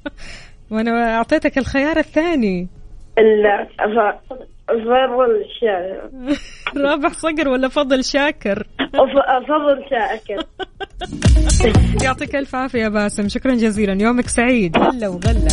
وأنا 0.70 1.16
أعطيتك 1.16 1.58
الخيار 1.58 1.96
الثاني. 1.96 2.68
ال 3.18 3.66
ف 3.78 4.16
فضل 4.68 5.44
شاكر. 5.60 6.10
رابح 6.84 7.12
صقر 7.12 7.48
ولا 7.48 7.68
فضل 7.68 8.04
شاكر؟ 8.04 8.66
ف- 8.78 9.48
فضل 9.48 9.84
شاكر. 9.90 10.44
يعطيك 12.02 12.36
ألف 12.36 12.54
عافية 12.54 12.78
يا 12.82 12.88
باسم. 12.88 13.28
شكرا 13.28 13.54
جزيلا. 13.54 14.02
يومك 14.02 14.28
سعيد. 14.28 14.76
هلا 14.76 15.08
وغلا. 15.08 15.48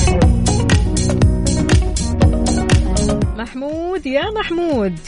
محمود 3.38 4.06
يا 4.06 4.32
محمود. 4.40 5.00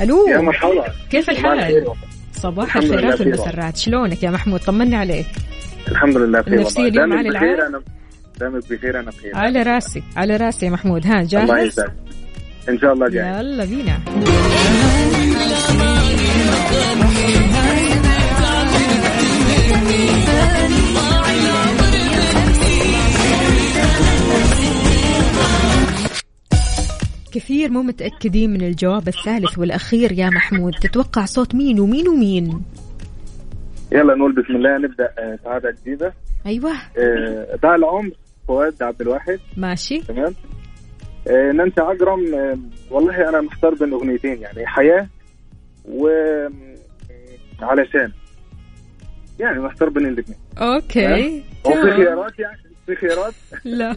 ألو. 0.00 0.28
يا 0.28 0.40
مرحبا. 0.40 0.84
كيف 1.10 1.30
الحال؟ 1.30 1.86
صباح 2.32 2.76
الخيرات 2.76 3.20
والمسرات 3.20 3.76
شلونك 3.76 4.22
يا 4.22 4.30
محمود؟ 4.30 4.60
طمني 4.60 4.96
عليك. 4.96 5.26
الحمد 5.88 6.16
لله 6.16 6.40
بخير 6.40 6.54
النفسية 6.54 6.82
والله. 6.82 7.04
اليوم 7.04 7.12
على 7.12 7.28
بخير؟ 7.28 7.54
العال؟ 7.54 7.60
أنا 7.60 7.82
دامك 8.40 8.62
بخير 8.70 9.00
أنا 9.00 9.10
بخير. 9.10 9.36
على 9.36 9.62
راسي. 9.62 10.02
على 10.16 10.36
راسي 10.36 10.66
يا 10.66 10.70
محمود. 10.70 11.06
ها 11.06 11.20
الله 11.20 11.24
جاهز؟ 11.28 11.66
يسعدك 11.66 11.92
إن 12.68 12.78
شاء 12.78 12.92
الله 12.92 13.08
جاي 13.08 13.28
يلا 13.28 13.64
بينا. 13.64 14.00
كثير 27.32 27.70
مو 27.70 27.82
متأكدين 27.82 28.50
من 28.50 28.62
الجواب 28.62 29.08
الثالث 29.08 29.58
والأخير 29.58 30.12
يا 30.12 30.30
محمود. 30.30 30.72
تتوقع 30.72 31.24
صوت 31.24 31.54
مين 31.54 31.80
ومين 31.80 32.08
ومين؟ 32.08 32.62
يلا 33.92 34.14
نقول 34.14 34.32
بسم 34.32 34.56
الله 34.56 34.78
نبدأ 34.78 35.10
آه، 35.18 35.38
سعادة 35.44 35.70
جديدة. 35.82 36.12
أيوة. 36.46 36.72
آه، 36.98 37.56
ضاع 37.62 37.74
العمر 37.74 38.10
فؤاد 38.48 38.82
عبد 38.82 39.00
الواحد. 39.00 39.38
ماشي. 39.56 40.00
تمام. 40.00 40.34
آه، 41.28 41.52
نانسي 41.52 41.80
عجرم 41.80 42.34
آه، 42.34 42.58
والله 42.90 43.28
أنا 43.28 43.40
محتار 43.40 43.74
بين 43.74 43.92
أغنيتين 43.92 44.40
يعني 44.42 44.66
حياة 44.66 45.06
و 45.88 46.08
علشان. 47.62 48.12
يعني 49.40 49.60
محتار 49.60 49.88
بين 49.88 50.06
الاثنين 50.06 50.38
أوكي. 50.58 51.42
هو 51.66 51.70
في 51.72 51.80
تمام. 51.80 51.96
خيارات 51.96 52.38
يعني. 52.38 52.69
في 52.94 52.96
خيارات؟ 53.06 53.34
لا. 53.64 53.96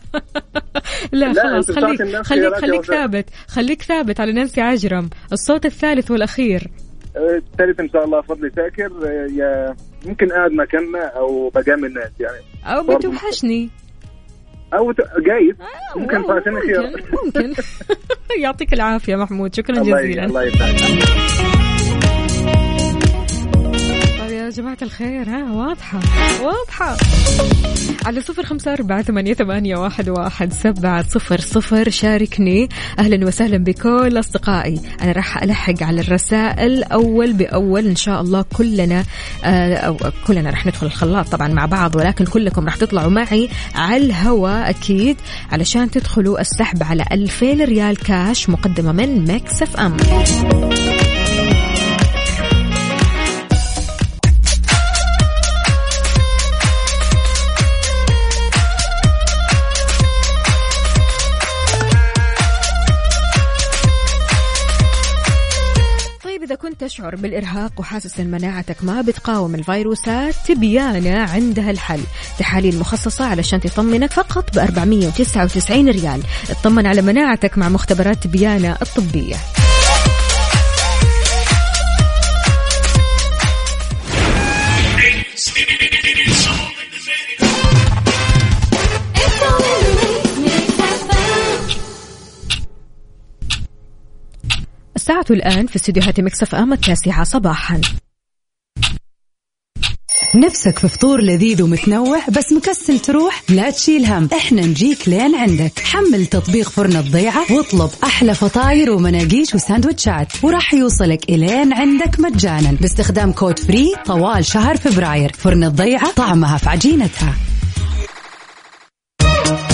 لا 1.12 1.34
لا، 1.34 1.44
خلاص 1.44 1.72
خليك 1.72 2.02
خليك 2.22 2.56
خليك. 2.56 2.86
ثابت. 2.86 3.30
خليك 3.48 3.82
ثابت 3.82 4.20
على 4.20 4.32
نانسي 4.32 4.62
عجرم. 4.62 5.10
الصوت 5.32 5.66
الثالث 5.66 6.12
والأخير. 6.12 6.68
آه، 7.18 7.38
الثالث 7.52 7.80
إن 7.80 7.90
شاء 7.90 8.06
الله 8.06 8.22
فضلي 8.22 8.52
شاكر 8.56 8.92
آه، 9.08 9.28
يا 9.36 9.76
ممكن 10.06 10.28
قاعد 10.32 10.52
مكاننا 10.52 11.06
أو 11.06 11.50
بجامل 11.50 11.86
الناس 11.86 12.12
يعني. 12.20 12.84
برضو 12.88 12.98
بتوحشني. 13.10 13.70
أو 14.74 14.92
جايز. 15.20 15.56
ممكن 15.96 16.24
فعشان 16.24 16.60
خيار. 16.60 16.84
ممكن 16.86 17.04
ممكن. 17.26 17.54
يعطيك 18.44 18.74
العافية 18.74 19.16
محمود. 19.16 19.56
شكرا 19.56 19.80
جزيلا. 19.80 20.26
الله 20.26 20.44
يسعدك 20.44 21.53
جماعة 24.54 24.78
الخير 24.82 25.30
ها 25.30 25.52
واضحة؟ 25.52 26.00
واضحة. 26.42 26.98
على 28.06 28.22
صفر 28.22 28.44
خمسة 28.44 28.74
أربعة 28.74 29.02
ثمانية, 29.02 29.34
ثمانية 29.34 29.76
واحد, 29.76 30.10
واحد 30.10 30.54
سبعة 30.54 31.06
صفر 31.10 31.40
صفر. 31.40 31.90
شاركني. 31.90 32.70
أهلا 33.00 33.28
وسهلا 33.28 33.58
بكل 33.58 34.20
أصدقائي. 34.20 34.82
أنا 35.02 35.12
راح 35.12 35.44
ألحق 35.44 35.84
على 35.84 36.02
الرسائل 36.02 36.84
أول 36.84 37.34
بأول. 37.34 37.88
إن 37.88 37.96
شاء 37.96 38.22
الله 38.22 38.46
كلنا 38.54 39.04
آه 39.46 39.76
أو 39.76 39.98
كلنا 40.28 40.50
راح 40.50 40.66
ندخل 40.66 40.88
الخلاط 40.88 41.28
طبعا 41.28 41.48
مع 41.48 41.66
بعض 41.66 41.96
ولكن 41.96 42.26
كلكم 42.26 42.66
راح 42.66 42.76
تطلعوا 42.76 43.12
معي 43.12 43.50
على 43.76 44.06
الهواء 44.06 44.70
أكيد 44.70 45.18
علشان 45.52 45.92
تدخلوا 45.92 46.42
السحب 46.42 46.84
على 46.84 47.06
2000 47.12 47.46
ريال 47.46 47.98
كاش 47.98 48.50
مقدمة 48.50 48.92
من 48.92 49.28
Mix 49.28 49.62
F 49.62 49.80
تشعر 66.84 67.16
بالإرهاق 67.16 67.72
وحاسس 67.80 68.20
أن 68.20 68.32
مناعتك 68.32 68.84
ما 68.84 69.02
بتقاوم 69.02 69.56
الفيروسات 69.56 70.36
تبيانا 70.48 71.24
عندها 71.24 71.72
الحل. 71.72 72.00
تحاليل 72.40 72.80
مخصصة 72.80 73.26
علشان 73.26 73.60
تطمنك 73.60 74.12
فقط 74.12 74.56
ب 74.56 74.60
499 74.60 75.90
ريال. 75.90 76.22
اطمن 76.50 76.86
على 76.86 77.02
مناعتك 77.02 77.58
مع 77.58 77.70
مختبرات 77.70 78.24
تبيانا 78.24 78.78
الطبية. 78.82 79.63
الساعة 95.04 95.26
الآن 95.32 95.68
في 95.68 95.76
استديوهات 95.76 96.20
Mix 96.20 96.56
FM 96.56 96.74
التاسعة 96.74 97.24
صباحا. 97.24 97.82
نفسك 100.36 100.80
في 100.80 100.88
فطور 100.88 101.22
لذيذ 101.22 101.62
ومتنوع 101.62 102.20
بس 102.30 102.52
مكسل 102.52 103.00
تروح؟ 103.00 103.44
لا 103.50 103.70
تشيل 103.70 104.06
هم. 104.06 104.30
إحنا 104.38 104.62
نجيك 104.62 105.10
لين 105.10 105.36
عندك. 105.36 105.80
حمل 105.80 106.26
تطبيق 106.26 106.70
فرن 106.70 106.96
الضيعة 106.96 107.52
واطلب 107.52 107.90
أحلى 108.04 108.34
فطاير 108.34 108.92
ومناقيش 108.92 109.56
وساندوتشات. 109.56 110.28
وراح 110.44 110.74
يوصلك 110.74 111.30
إلين 111.30 111.74
عندك 111.74 112.20
مجانا 112.20 112.72
باستخدام 112.72 113.32
كود 113.32 113.60
free 113.60 113.96
طوال 114.06 114.46
شهر 114.46 114.78
فبراير. 114.78 115.34
فرن 115.34 115.64
الضيعة 115.64 116.12
طعمها 116.12 116.58
في 116.58 116.70
عجينتها. 116.70 117.36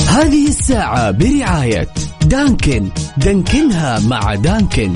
هذه 0.09 0.47
الساعة 0.47 1.11
برعاية 1.11 1.87
دانكن. 2.21 2.89
دانكنها 3.17 3.99
مع 3.99 4.35
دانكن. 4.35 4.93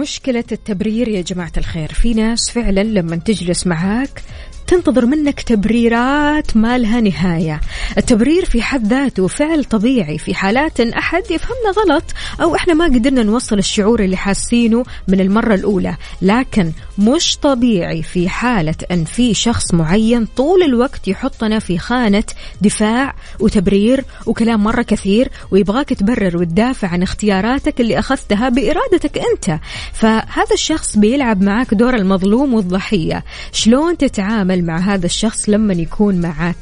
مشكلة 0.00 0.44
التبرير 0.52 1.08
يا 1.08 1.20
جماعة 1.20 1.52
الخير. 1.56 1.92
في 1.92 2.14
ناس 2.14 2.50
فعلا 2.50 2.80
لما 2.80 3.16
تجلس 3.16 3.66
معاك 3.66 4.22
تنتظر 4.66 5.06
منك 5.06 5.40
تبريرات 5.40 6.56
ما 6.56 6.78
لها 6.78 7.00
نهاية. 7.00 7.60
التبرير 7.98 8.44
في 8.44 8.62
حد 8.62 8.86
ذاته 8.86 9.26
فعل 9.26 9.64
طبيعي. 9.64 10.18
في 10.18 10.34
حالات 10.34 10.80
إن 10.80 10.92
أحد 10.92 11.22
يفهمنا 11.30 11.70
غلط 11.76 12.04
أو 12.42 12.54
إحنا 12.54 12.74
ما 12.74 12.84
قدرنا 12.84 13.22
نوصل 13.22 13.58
الشعور 13.58 14.00
اللي 14.00 14.16
حاسينه 14.16 14.84
من 15.08 15.20
المرة 15.20 15.54
الأولى. 15.54 15.96
لكن 16.22 16.72
مش 16.98 17.36
طبيعي 17.36 18.02
في 18.02 18.28
حالة 18.28 18.74
أن 18.90 19.04
في 19.04 19.34
شخص 19.34 19.74
معين 19.74 20.26
طول 20.36 20.62
الوقت 20.62 21.08
يحطنا 21.08 21.58
في 21.58 21.78
خانة 21.78 22.24
دفاع 22.60 23.14
وتبرير 23.40 24.04
وكلام 24.26 24.64
مرة 24.64 24.82
كثير 24.82 25.28
ويبغاك 25.50 25.88
تبرر 25.88 26.36
وتدافع 26.36 26.88
عن 26.88 27.02
اختياراتك 27.02 27.80
اللي 27.80 27.98
أخذتها 27.98 28.48
بإرادتك 28.48 29.18
أنت. 29.18 29.60
فهذا 29.92 30.54
الشخص 30.54 30.96
بيلعب 30.96 31.42
معك 31.42 31.74
دور 31.74 31.94
المظلوم 31.94 32.54
والضحية. 32.54 33.24
شلون 33.52 33.96
تتعامل 33.96 34.55
مع 34.64 34.78
هذا 34.78 35.06
الشخص 35.06 35.48
لما 35.48 35.74
يكون 35.74 36.20
معك. 36.20 36.56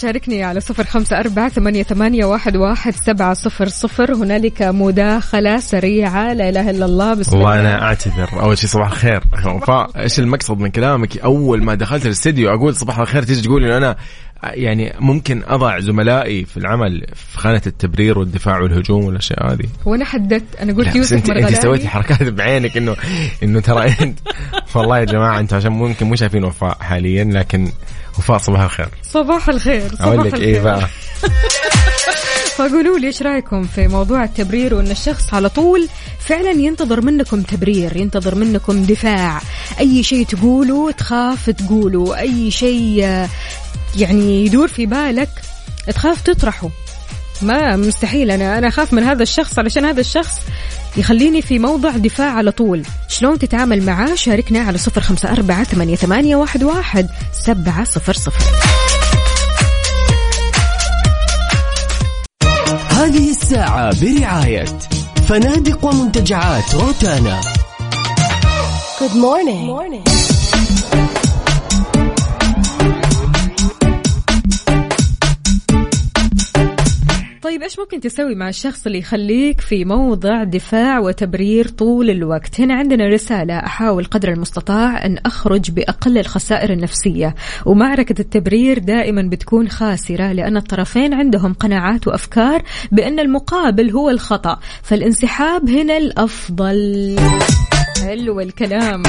شاركني 0.00 0.44
على 0.44 0.60
صفر 0.60 0.84
خمسة 0.84 1.20
أربعة 1.20 1.48
ثمانية, 1.48 1.82
ثمانية 1.82 2.24
واحد, 2.24 2.56
واحد 2.56 2.94
سبعة 2.94 3.34
صفر 3.34 3.68
صفر. 3.68 4.14
هنالك 4.14 4.62
مداخلة 4.62 5.60
سريعة 5.60 6.32
لا 6.32 6.48
إله 6.48 6.70
إلا 6.70 6.84
الله 6.84 7.14
بسم 7.14 7.36
الله. 7.36 7.60
أنا 7.60 7.82
أعتذر. 7.82 8.42
أول 8.42 8.58
شيء 8.58 8.68
صباح 8.68 8.90
الخير. 8.90 9.22
إيش 9.96 10.18
المقصد 10.18 10.58
من 10.58 10.70
كلامك؟ 10.70 11.18
أول 11.18 11.62
ما 11.62 11.74
دخلت 11.74 12.06
الاستديو 12.06 12.54
أقول 12.54 12.76
صباح 12.76 12.98
الخير 12.98 13.22
تيجي 13.22 13.42
تقول 13.42 13.64
إنه 13.64 13.76
أنا 13.76 13.96
يعني 14.42 14.94
ممكن 15.00 15.42
أضع 15.46 15.78
زملائي 15.78 16.44
في 16.44 16.56
العمل 16.56 17.06
في 17.14 17.38
خانة 17.38 17.62
التبرير 17.66 18.18
والدفاع 18.18 18.60
والهجوم 18.60 19.04
والأشياء 19.04 19.52
هذه. 19.52 19.66
وأنا 19.86 20.04
حددت. 20.04 20.56
أنا 20.60 20.72
قلت 20.72 20.96
يوسف 20.96 21.12
انت 21.12 21.30
أنت 21.30 21.62
سويتي 21.62 21.88
حركات 21.88 22.22
بعينك 22.22 22.76
انه 22.76 22.96
إنه 23.42 23.60
ترى 23.60 23.94
انت 24.00 24.18
والله 24.74 24.98
يا 24.98 25.04
جماعة 25.04 25.40
أنتم 25.40 25.56
عشان 25.56 25.72
ممكن 25.72 26.06
مو 26.06 26.16
شايفين 26.16 26.44
وفاء 26.44 26.78
حاليا 26.80 27.24
لكن 27.24 27.70
وفاء 28.18 28.38
صباح 28.38 28.60
الخير. 28.62 28.88
صباح 29.02 29.48
الخير 29.48 29.88
صباح 29.88 30.02
أقول 30.02 30.26
لك 30.26 30.34
إيه 30.34 30.60
بقى. 30.60 30.88
فقولوا 32.60 32.98
لي 32.98 33.06
إيش 33.06 33.22
رأيكم 33.22 33.62
في 33.62 33.88
موضوع 33.88 34.24
التبرير 34.24 34.74
وإن 34.74 34.90
الشخص 34.90 35.34
على 35.34 35.48
طول 35.48 35.88
فعلا 36.18 36.50
ينتظر 36.50 37.00
منكم 37.00 37.42
تبرير 37.42 37.96
ينتظر 37.96 38.34
منكم 38.34 38.82
دفاع؟ 38.82 39.40
أي 39.80 40.02
شيء 40.02 40.26
تقولوا 40.26 40.90
تخاف 40.90 41.50
تقولوا 41.50 42.20
أي 42.20 42.50
شيء 42.50 43.26
يعني 43.96 44.46
يدور 44.46 44.68
في 44.68 44.86
بالك 44.86 45.28
تخاف 45.86 46.22
تطرحه. 46.22 46.68
ما 47.42 47.76
مستحيل 47.76 48.30
أنا 48.30 48.58
أنا 48.58 48.68
أخاف 48.68 48.92
من 48.92 49.02
هذا 49.02 49.22
الشخص 49.22 49.58
علشان 49.58 49.84
هذا 49.84 50.00
الشخص 50.00 50.40
يخليني 50.96 51.42
في 51.42 51.58
موضع 51.58 51.90
دفاع 51.90 52.32
على 52.32 52.50
طول. 52.50 52.82
شلون 53.08 53.38
تتعامل 53.38 53.82
معاه؟ 53.82 54.14
شاركنا 54.14 54.60
على 54.60 54.78
صفر 54.78 55.00
خمسة 55.00 55.32
أربعة 55.32 55.64
ثمانية, 55.64 55.96
ثمانية 55.96 56.36
واحد, 56.36 56.64
واحد 56.64 57.08
سبعة 57.32 57.84
صفر 57.84 58.12
صفر. 58.12 58.44
هذه 62.90 63.30
الساعة 63.30 64.00
برعاية 64.00 64.64
فنادق 65.28 65.84
ومنتجعات 65.84 66.74
روتانا. 66.74 67.40
Good 69.00 69.14
morning. 69.14 69.66
morning. 69.66 70.29
طيب 77.50 77.62
إيش 77.62 77.78
ممكن 77.78 78.00
تسوي 78.00 78.34
مع 78.34 78.48
الشخص 78.48 78.86
اللي 78.86 78.98
يخليك 78.98 79.60
في 79.60 79.84
موضع 79.84 80.44
دفاع 80.44 80.98
وتبرير 80.98 81.68
طول 81.68 82.10
الوقت؟ 82.10 82.60
هنا 82.60 82.74
عندنا 82.74 83.06
رسالة. 83.08 83.58
أحاول 83.58 84.04
قدر 84.04 84.32
المستطاع 84.32 85.06
أن 85.06 85.18
أخرج 85.26 85.70
بأقل 85.70 86.18
الخسائر 86.18 86.72
النفسية. 86.72 87.34
ومعركة 87.66 88.20
التبرير 88.20 88.78
دائما 88.78 89.22
بتكون 89.22 89.68
خاسرة 89.68 90.32
لأن 90.32 90.56
الطرفين 90.56 91.14
عندهم 91.14 91.54
قناعات 91.54 92.08
وأفكار 92.08 92.62
بأن 92.92 93.20
المقابل 93.20 93.90
هو 93.90 94.10
الخطأ. 94.10 94.58
فالانسحاب 94.82 95.70
هنا 95.70 95.96
الأفضل. 95.96 97.16
حلو 98.02 98.40
الكلام. 98.40 99.02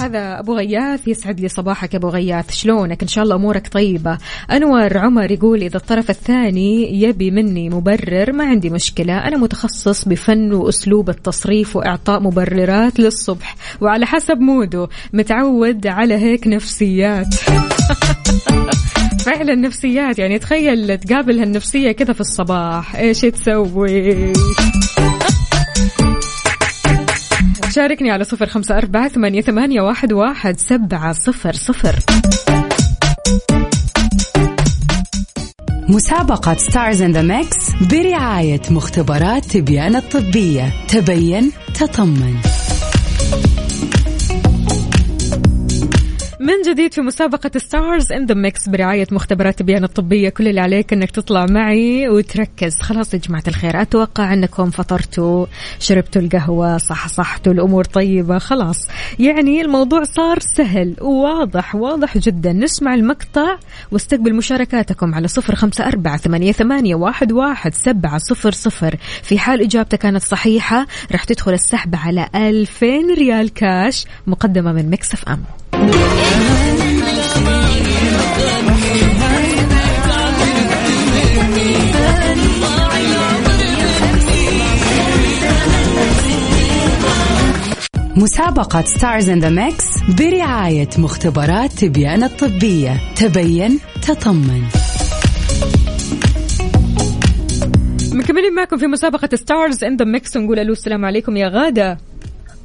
هذا 0.00 0.38
أبو 0.38 0.56
غياث 0.56 1.08
يسعد 1.08 1.40
لي 1.40 1.48
صباحك 1.48 1.94
أبو 1.94 2.08
غياث. 2.08 2.52
شلونك؟ 2.52 3.02
إن 3.02 3.08
شاء 3.08 3.24
الله 3.24 3.36
أمورك 3.36 3.68
طيبة. 3.68 4.18
أنور 4.50 4.98
عمر 4.98 5.30
يقول 5.30 5.62
إذا 5.62 5.76
الطرف 5.76 6.10
الثاني 6.10 7.02
يبي 7.02 7.30
مني 7.30 7.68
مبرر 7.68 8.32
ما 8.32 8.44
عندي 8.44 8.70
مشكلة. 8.70 9.18
أنا 9.18 9.36
متخصص 9.36 10.08
بفن 10.08 10.52
وأسلوب 10.52 11.10
التصريف 11.10 11.76
وإعطاء 11.76 12.20
مبررات 12.20 13.00
للصبح 13.00 13.56
وعلى 13.80 14.06
حسب 14.06 14.38
موده. 14.38 14.88
متعود 15.12 15.86
على 15.86 16.14
هيك 16.14 16.46
نفسيات. 16.46 17.34
فعلا 19.26 19.54
نفسيات. 19.54 20.18
يعني 20.18 20.38
تخيل 20.38 20.98
تقابل 20.98 21.38
هالنفسيه 21.38 21.92
كذا 21.92 22.12
في 22.12 22.20
الصباح. 22.20 22.96
إيش 22.96 23.20
تسوي؟ 23.20 24.32
شاركني 27.70 28.10
على 28.10 28.24
صفر 28.24 28.46
خمسة 28.46 28.78
أربعة 28.78 29.08
ثمانية, 29.08 29.40
ثمانية 29.40 29.80
واحد, 29.80 30.12
واحد 30.12 30.58
سبعة 30.58 31.12
صفر 31.12 31.52
صفر. 31.52 31.98
مسابقة 35.88 36.54
Stars 36.54 37.02
in 37.02 37.12
the 37.12 37.22
Mix 37.22 37.70
برعاية 37.90 38.62
مختبرات 38.70 39.44
تبيان 39.44 39.96
الطبية. 39.96 40.72
تبين 40.88 41.52
تطمن. 41.74 42.36
من 46.40 46.62
جديد 46.66 46.94
في 46.94 47.00
مسابقة 47.00 47.50
Stars 47.58 48.12
in 48.12 48.26
the 48.26 48.34
Mix 48.34 48.68
برعاية 48.68 49.06
مختبرات 49.12 49.58
تبيان 49.58 49.84
الطبية. 49.84 50.28
كل 50.28 50.48
اللي 50.48 50.60
عليك 50.60 50.92
إنك 50.92 51.10
تطلع 51.10 51.46
معي 51.50 52.08
وتركز. 52.08 52.80
خلاص 52.80 53.14
يا 53.14 53.18
جماعة 53.18 53.42
الخير 53.48 53.82
أتوقع 53.82 54.32
أنكم 54.32 54.70
فطرتوا 54.70 55.46
شربتوا 55.78 56.22
القهوة 56.22 56.78
صح 56.78 57.08
صحتوا 57.08 57.52
الأمور 57.52 57.84
طيبة. 57.84 58.38
خلاص 58.38 58.76
يعني 59.18 59.60
الموضوع 59.60 60.02
صار 60.04 60.38
سهل 60.38 60.96
وواضح 61.00 61.74
واضح 61.74 62.18
جدا. 62.18 62.52
نسمع 62.52 62.94
المقطع 62.94 63.56
واستقبل 63.92 64.34
مشاركاتكم 64.34 65.14
على 65.14 65.28
صفر 65.28 65.54
خمسة 65.54 65.86
أربعة 65.86 66.16
ثمانية, 66.16 66.52
ثمانية 66.52 66.94
واحد, 66.94 67.32
واحد 67.32 67.74
سبعة 67.74 68.18
صفر 68.18 68.50
صفر. 68.50 68.96
في 69.22 69.38
حال 69.38 69.62
إجابتك 69.62 69.98
كانت 69.98 70.22
صحيحة 70.22 70.86
راح 71.12 71.24
تدخل 71.24 71.52
السحب 71.52 71.94
على 71.94 72.28
ألفين 72.34 73.14
ريال 73.14 73.54
كاش 73.54 74.06
مقدمة 74.26 74.72
من 74.72 74.90
مكسف 74.90 75.28
أم 75.28 75.44
مسابقة 88.16 88.82
Stars 88.82 89.28
in 89.28 89.38
the 89.38 89.50
Mix 89.50 89.84
برعاية 90.18 90.88
مختبرات 90.98 91.72
تبيان 91.72 92.22
الطبية. 92.22 93.00
تبين 93.16 93.78
تطمن. 94.02 94.62
مكملين 98.12 98.54
معكم 98.54 98.76
في 98.76 98.86
مسابقة 98.86 99.36
Stars 99.36 99.84
in 99.84 99.96
the 99.96 100.04
Mix 100.04 100.36
ونقول 100.36 100.58
ألو 100.58 100.72
السلام 100.72 101.04
عليكم 101.04 101.36
يا 101.36 101.48
غادة. 101.48 102.09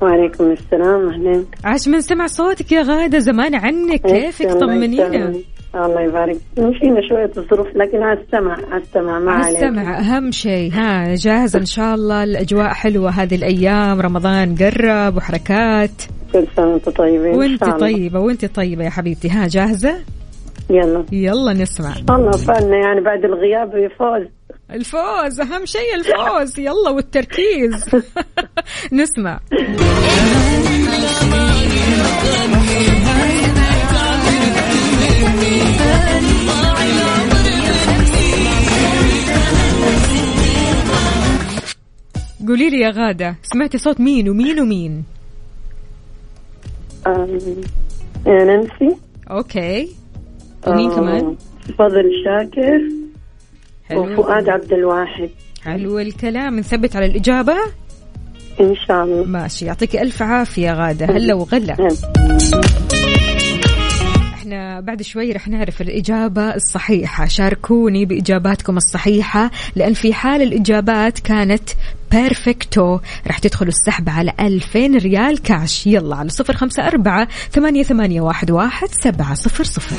وعليكم 0.02 0.52
السلام 0.52 1.10
أهلين. 1.10 1.46
عاش 1.64 1.88
من 1.88 2.02
سمع 2.02 2.28
صوتك 2.28 2.72
يا 2.72 2.82
غادة 2.82 3.20
زمان 3.20 3.56
عنك. 3.56 4.02
كيفك؟ 4.02 4.46
الله 4.46 4.60
طمنينا. 4.60 5.34
الله 5.76 6.02
يبارك. 6.02 6.38
فينا 6.56 7.02
شوية 7.10 7.32
الظروف 7.38 7.68
لكن 7.76 8.04
على 8.04 8.20
السمع 8.20 9.20
ما 9.20 9.32
عليك. 9.32 9.64
السمع. 9.64 10.00
أهم 10.00 10.32
شيء 10.32 10.72
ها 10.74 11.16
جاهزة 11.16 11.60
إن 11.60 11.66
شاء 11.66 11.96
الله. 11.96 12.24
الأجواء 12.24 12.68
حلوة 12.68 13.10
هذه 13.10 13.36
الأيام. 13.36 14.02
رمضان 14.02 14.56
قرب 14.56 15.18
وحركات. 15.18 16.02
كل 16.34 16.48
سنة 16.56 16.82
وأنت 17.38 17.60
شاء 17.60 17.76
الله. 17.76 17.88
طيبة 17.88 18.20
وأنت 18.20 18.46
طيبة 18.46 18.84
يا 18.84 18.90
حبيبتي. 18.90 19.30
ها 19.30 19.48
جاهزة؟ 19.48 19.96
يلا. 20.70 21.06
يلا 21.12 21.54
نسمع. 21.54 21.94
الله 22.10 22.32
فعلنا 22.32 22.78
يعني 22.78 23.02
بعد 23.02 23.26
الغياب 23.26 23.70
يفوز 23.76 24.28
الفوز 24.72 25.42
أهم 25.42 25.66
شيء 25.66 25.96
الفوز. 25.96 26.60
يلا 26.60 26.90
والتركيز. 26.90 27.86
نسمع. 28.92 29.40
قولي 42.48 42.70
لي 42.70 42.80
يا 42.80 42.90
غادة 42.90 43.36
سمعتي 43.44 43.78
صوت 43.78 44.00
مين 44.00 44.30
ومين 44.30 44.60
ومين؟ 44.60 45.04
نانسي. 48.26 48.98
أوكي. 49.32 49.90
ومين 50.68 50.92
كمان؟ 50.92 51.36
فضل 51.80 52.12
شاكر. 52.26 53.05
وفؤاد 53.92 54.50
عبد 54.50 54.74
الواحد. 54.74 55.30
حلو 55.64 56.00
الكلام. 56.00 56.60
نثبت 56.60 56.96
على 56.96 57.06
الإجابة؟ 57.06 57.56
إن 58.60 58.76
شاء 58.88 59.04
الله. 59.04 59.26
ماشي. 59.26 59.66
يعطيك 59.66 59.96
ألف 59.96 60.22
عافية 60.22 60.74
غادة. 60.74 61.06
هلا 61.06 61.34
وغلا. 61.34 61.78
إحنا 64.34 64.80
بعد 64.80 65.02
شوي 65.02 65.32
رح 65.32 65.48
نعرف 65.48 65.82
الإجابة 65.82 66.56
الصحيحة. 66.56 67.28
شاركوني 67.28 68.06
بإجاباتكم 68.06 68.78
الصحيحة 68.78 69.52
لأن 69.76 69.94
في 69.94 70.14
حال 70.14 70.42
الإجابات 70.42 71.20
كانت 71.20 71.70
Perfecto 72.12 73.00
رح 73.28 73.40
تدخلوا 73.40 73.72
السحب 73.72 74.10
على 74.10 74.34
2000 74.40 74.98
ريال 74.98 75.42
كاش 75.42 75.88
يلا 75.88 76.16
على 76.16 76.30
صفر 76.30 76.54
خمسة 76.54 76.88
أربعة 76.88 77.28
ثمانية, 77.52 77.84
ثمانية 77.84 78.22
واحد, 78.22 78.52
واحد 78.52 78.88
سبعة 78.88 79.34
صفر 79.34 79.64
صفر. 79.64 79.96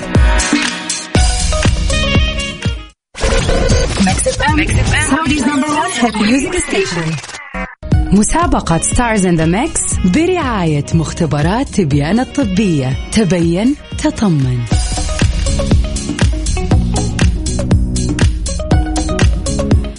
مسابقة 8.12 8.78
Stars 8.78 9.26
in 9.26 9.36
the 9.36 9.46
Mix 9.46 9.80
برعاية 10.14 10.84
مختبرات 10.94 11.68
تبيان 11.68 12.20
الطبية. 12.20 12.96
تبين 13.12 13.74
تطمن. 13.98 14.58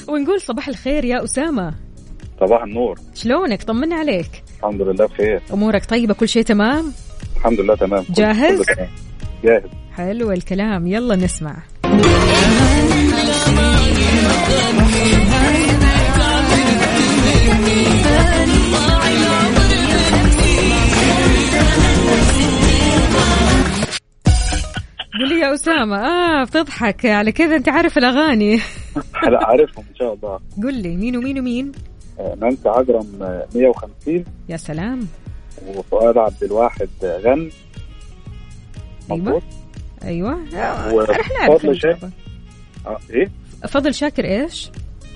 ونقول 0.08 0.42
صباح 0.42 0.68
الخير 0.68 1.06
يا 1.06 1.24
أسامة. 1.24 1.74
صباح 2.40 2.64
النور. 2.64 3.00
شلونك؟ 3.16 3.64
طمنا 3.64 3.96
عليك. 3.96 4.44
الحمد 4.60 4.82
لله 4.82 5.06
بخير. 5.06 5.42
أمورك 5.54 5.86
طيبة؟ 5.86 6.14
كل 6.14 6.28
شيء 6.30 6.44
تمام؟ 6.44 6.92
الحمد 7.38 7.60
لله 7.60 7.76
تمام. 7.76 8.04
كل- 8.04 8.14
جاهز؟ 8.14 8.62
جاهز. 9.44 9.64
حلو 9.98 10.32
الكلام. 10.32 10.88
يلا 10.88 11.16
نسمع. 11.16 11.58
قولي 25.20 25.40
يا 25.40 25.54
أسامة. 25.54 25.98
آه 25.98 26.44
بتضحك. 26.44 27.06
على 27.06 27.32
كذا 27.32 27.56
أنت 27.56 27.70
عارف 27.70 27.98
الأغاني. 27.98 28.56
لا 29.32 29.48
عارفهم 29.48 29.86
إن 29.90 29.96
شاء 29.96 30.14
الله. 30.14 30.40
قل 30.64 30.74
لي 30.74 30.96
مين 30.96 31.18
ومين 31.18 31.40
ومين؟ 31.40 31.72
آه، 32.20 32.36
نانسي 32.42 32.70
عجرم 32.70 33.08
آه، 33.24 33.48
150 33.56 34.26
يا 34.50 34.58
سلام. 34.58 35.08
وفؤاد 35.68 36.18
عبد 36.18 36.44
الواحد 36.44 36.90
آه، 37.04 37.18
غن 37.20 37.50
مظبوط. 39.10 39.44
أيوة. 40.04 40.38
آه، 40.56 40.94
رح 41.10 41.32
نعرف 41.32 41.56
وفضل 41.66 41.80
شاكر. 41.82 42.10
آه 42.88 43.00
إيه؟ 43.10 43.32
فضل 43.68 43.94
شاكر 43.94 44.26
إيش؟ 44.26 44.70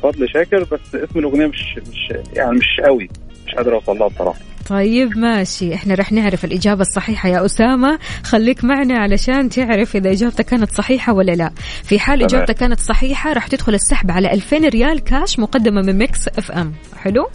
فضل 0.03 0.29
شاكر 0.29 0.63
بس 0.63 0.95
اسم 0.95 1.19
الأغنية 1.19 1.45
مش 1.47 1.79
مش 1.91 2.13
يعني 2.33 2.51
مش 2.57 2.79
قوي. 2.85 3.09
مش 3.47 3.55
قادر 3.55 3.75
أوصل 3.75 3.97
لها 3.97 4.07
بصراحة. 4.07 4.39
طيب 4.71 5.17
ماشي. 5.17 5.73
إحنا 5.75 5.95
رح 5.95 6.11
نعرف 6.11 6.45
الإجابة 6.45 6.81
الصحيحة 6.81 7.29
يا 7.29 7.45
أسامة. 7.45 7.99
خليك 8.23 8.63
معنا 8.63 8.99
علشان 8.99 9.49
تعرف 9.49 9.95
إذا 9.95 10.11
إجابتك 10.11 10.45
كانت 10.45 10.71
صحيحة 10.71 11.13
ولا 11.13 11.31
لا. 11.31 11.51
في 11.83 11.99
حال. 11.99 12.23
إجابتك 12.23 12.55
كانت 12.55 12.79
صحيحة 12.79 13.33
رح 13.33 13.47
تدخل 13.47 13.73
السحب 13.73 14.11
على 14.11 14.33
2000 14.33 14.57
ريال 14.57 14.99
كاش 14.99 15.39
مقدمة 15.39 15.81
من 15.81 15.97
Mix 15.97 16.27
FM. 16.27 16.73
حلو؟ 16.97 17.27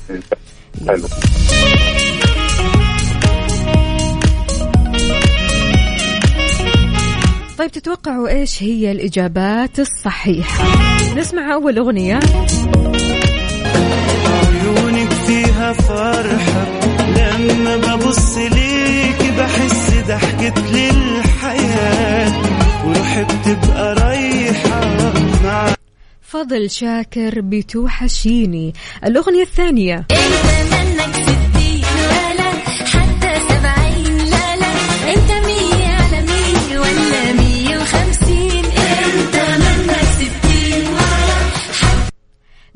حلو. 0.88 1.06
طيب 7.58 7.70
تتوقعوا 7.70 8.28
إيش 8.28 8.62
هي 8.62 8.92
الإجابات 8.92 9.80
الصحيحة؟ 9.80 10.64
نسمع 11.16 11.54
أول 11.54 11.78
أغنية. 11.78 12.20
عيونك 14.26 15.12
فيها 15.12 15.72
فرحة. 15.72 16.65
لما 17.36 17.76
ببص 17.76 18.36
ليك 18.36 19.32
بحس 19.38 19.90
ضحكة 20.08 20.62
للحياة 20.72 22.32
وروحي 22.86 23.24
بتبقى 23.24 23.94
رايحة 23.94 25.12
مع 25.44 25.74
فضل 26.22 26.70
شاكر 26.70 27.40
بتوحشيني. 27.40 28.72
الأغنية 29.04 29.42
الثانية. 29.42 30.06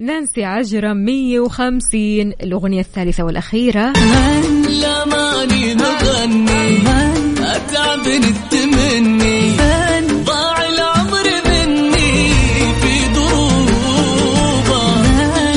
نانسي 0.01 0.45
عجرم 0.45 0.97
150 0.97 2.33
الأغنية 2.43 2.81
الثالثة 2.81 3.25
والأخيرة. 3.25 3.93
لا 4.69 5.05
ماني 5.05 5.75
نغني. 5.75 6.79
أتعب 7.39 8.07
التمني 8.07 9.57
ضاع 10.25 10.69
العمر 10.69 11.27
مني 11.47 12.33
في 12.81 12.95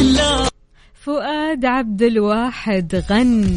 لا 0.04 0.50
فؤاد 0.94 1.66
عبد 1.66 2.02
الواحد 2.02 3.04
غن 3.10 3.56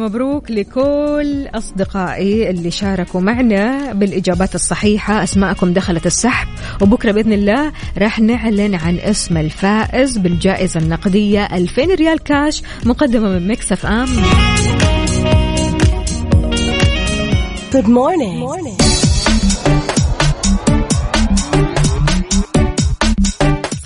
مبروك 0.00 0.50
لكل 0.50 1.48
أصدقائي 1.54 2.50
اللي 2.50 2.70
شاركوا 2.70 3.20
معنا 3.20 3.92
بالإجابات 3.92 4.54
الصحيحة 4.54 5.22
أسماءكم 5.22 5.72
دخلت 5.72 6.06
السحب 6.06 6.48
وبكرة 6.80 7.12
بإذن 7.12 7.32
الله 7.32 7.72
راح 7.98 8.20
نعلن 8.20 8.74
عن 8.74 8.98
اسم 8.98 9.36
الفائز 9.36 10.18
بالجائزة 10.18 10.80
النقدية 10.80 11.46
2000 11.46 11.82
ريال 11.94 12.18
كاش 12.18 12.62
مقدمة 12.84 13.28
من 13.28 13.48
مكسف 13.48 13.86
آم 13.86 14.08
Good 17.72 17.86
morning. 17.86 18.89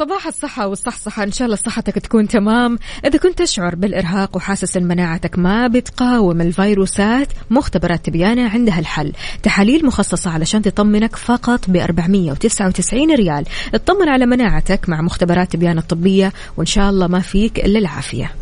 صباح 0.05 0.27
الصحة 0.27 0.67
والصحصحة. 0.67 1.23
إن 1.23 1.33
شاء 1.33 1.47
الله 1.47 1.57
صحتك 1.57 1.95
تكون 1.95 2.29
تمام. 2.29 2.79
إذا 3.05 3.19
كنت 3.19 3.39
تشعر 3.39 3.75
بالإرهاق 3.75 4.37
وحاسس 4.37 4.77
إن 4.77 4.85
مناعتك 4.85 5.39
ما 5.39 5.67
بتقاوم 5.67 6.41
الفيروسات 6.41 7.29
مختبرات 7.51 8.07
تبيانة 8.07 8.49
عندها 8.49 8.79
الحل 8.79 9.13
تحاليل 9.43 9.87
مخصصة 9.87 10.31
علشان 10.31 10.63
تطمنك 10.63 11.17
فقط 11.17 11.71
ب 11.71 11.77
499 11.77 13.15
ريال. 13.15 13.45
اطمن 13.75 14.09
على 14.09 14.27
مناعتك 14.27 14.89
مع 14.89 15.01
مختبرات 15.01 15.53
تبيانة 15.53 15.81
الطبية 15.81 16.33
وإن 16.57 16.67
شاء 16.67 16.91
الله 16.91 17.07
ما 17.07 17.21
فيك 17.21 17.59
إلا 17.59 17.79
العافية. 17.79 18.35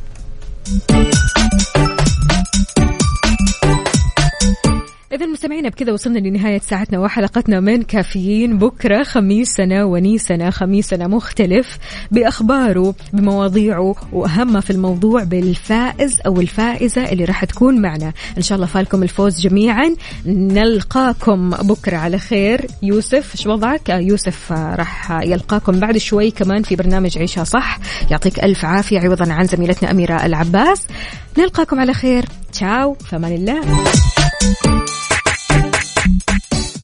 إذا 5.13 5.27
مستمعينا 5.27 5.69
بكذا 5.69 5.93
وصلنا 5.93 6.19
لنهاية 6.19 6.59
ساعتنا 6.59 6.99
وحلقتنا 6.99 7.61
من 7.61 7.83
كافيين. 7.83 8.59
بكرة 8.59 9.03
خميسنا 9.03 9.85
ونيسنا 9.85 10.51
خميسنا 10.51 11.07
مختلف 11.07 11.79
بأخباره 12.11 12.95
بمواضيعه 13.13 13.95
وأهم 14.13 14.61
في 14.61 14.71
الموضوع 14.71 15.25
بالفائز 15.25 16.21
أو 16.27 16.41
الفائزة 16.41 17.13
اللي 17.13 17.25
راح 17.25 17.45
تكون 17.45 17.83
معنا. 17.83 18.13
إن 18.37 18.43
شاء 18.43 18.57
الله 18.57 18.67
فالكم 18.67 19.03
الفوز 19.03 19.41
جميعا. 19.41 19.95
نلقاكم 20.27 21.51
بكرة 21.51 21.97
على 21.97 22.19
خير. 22.19 22.67
يوسف 22.83 23.35
إيش 23.35 23.47
وضعك؟ 23.47 23.91
آه، 23.91 23.99
يوسف 23.99 24.53
آه، 24.53 24.75
راح 24.75 25.21
يلقاكم 25.23 25.81
بعد 25.81 25.99
شوي 25.99 26.31
كمان 26.31 26.63
في 26.63 26.77
برنامج 26.77 27.19
عيشها 27.19 27.45
صح. 27.45 27.79
يعطيك 28.11 28.45
ألف 28.45 28.65
عافية 28.65 29.01
عوضا 29.01 29.33
عن 29.33 29.47
زميلتنا 29.47 29.91
أميرة 29.91 30.27
العباس. 30.27 30.87
نلقاكم 31.39 31.81
على 31.81 31.95
خير. 31.95 32.25
تشاو 32.63 32.95
فمان 32.95 33.33
الله. 33.33 33.61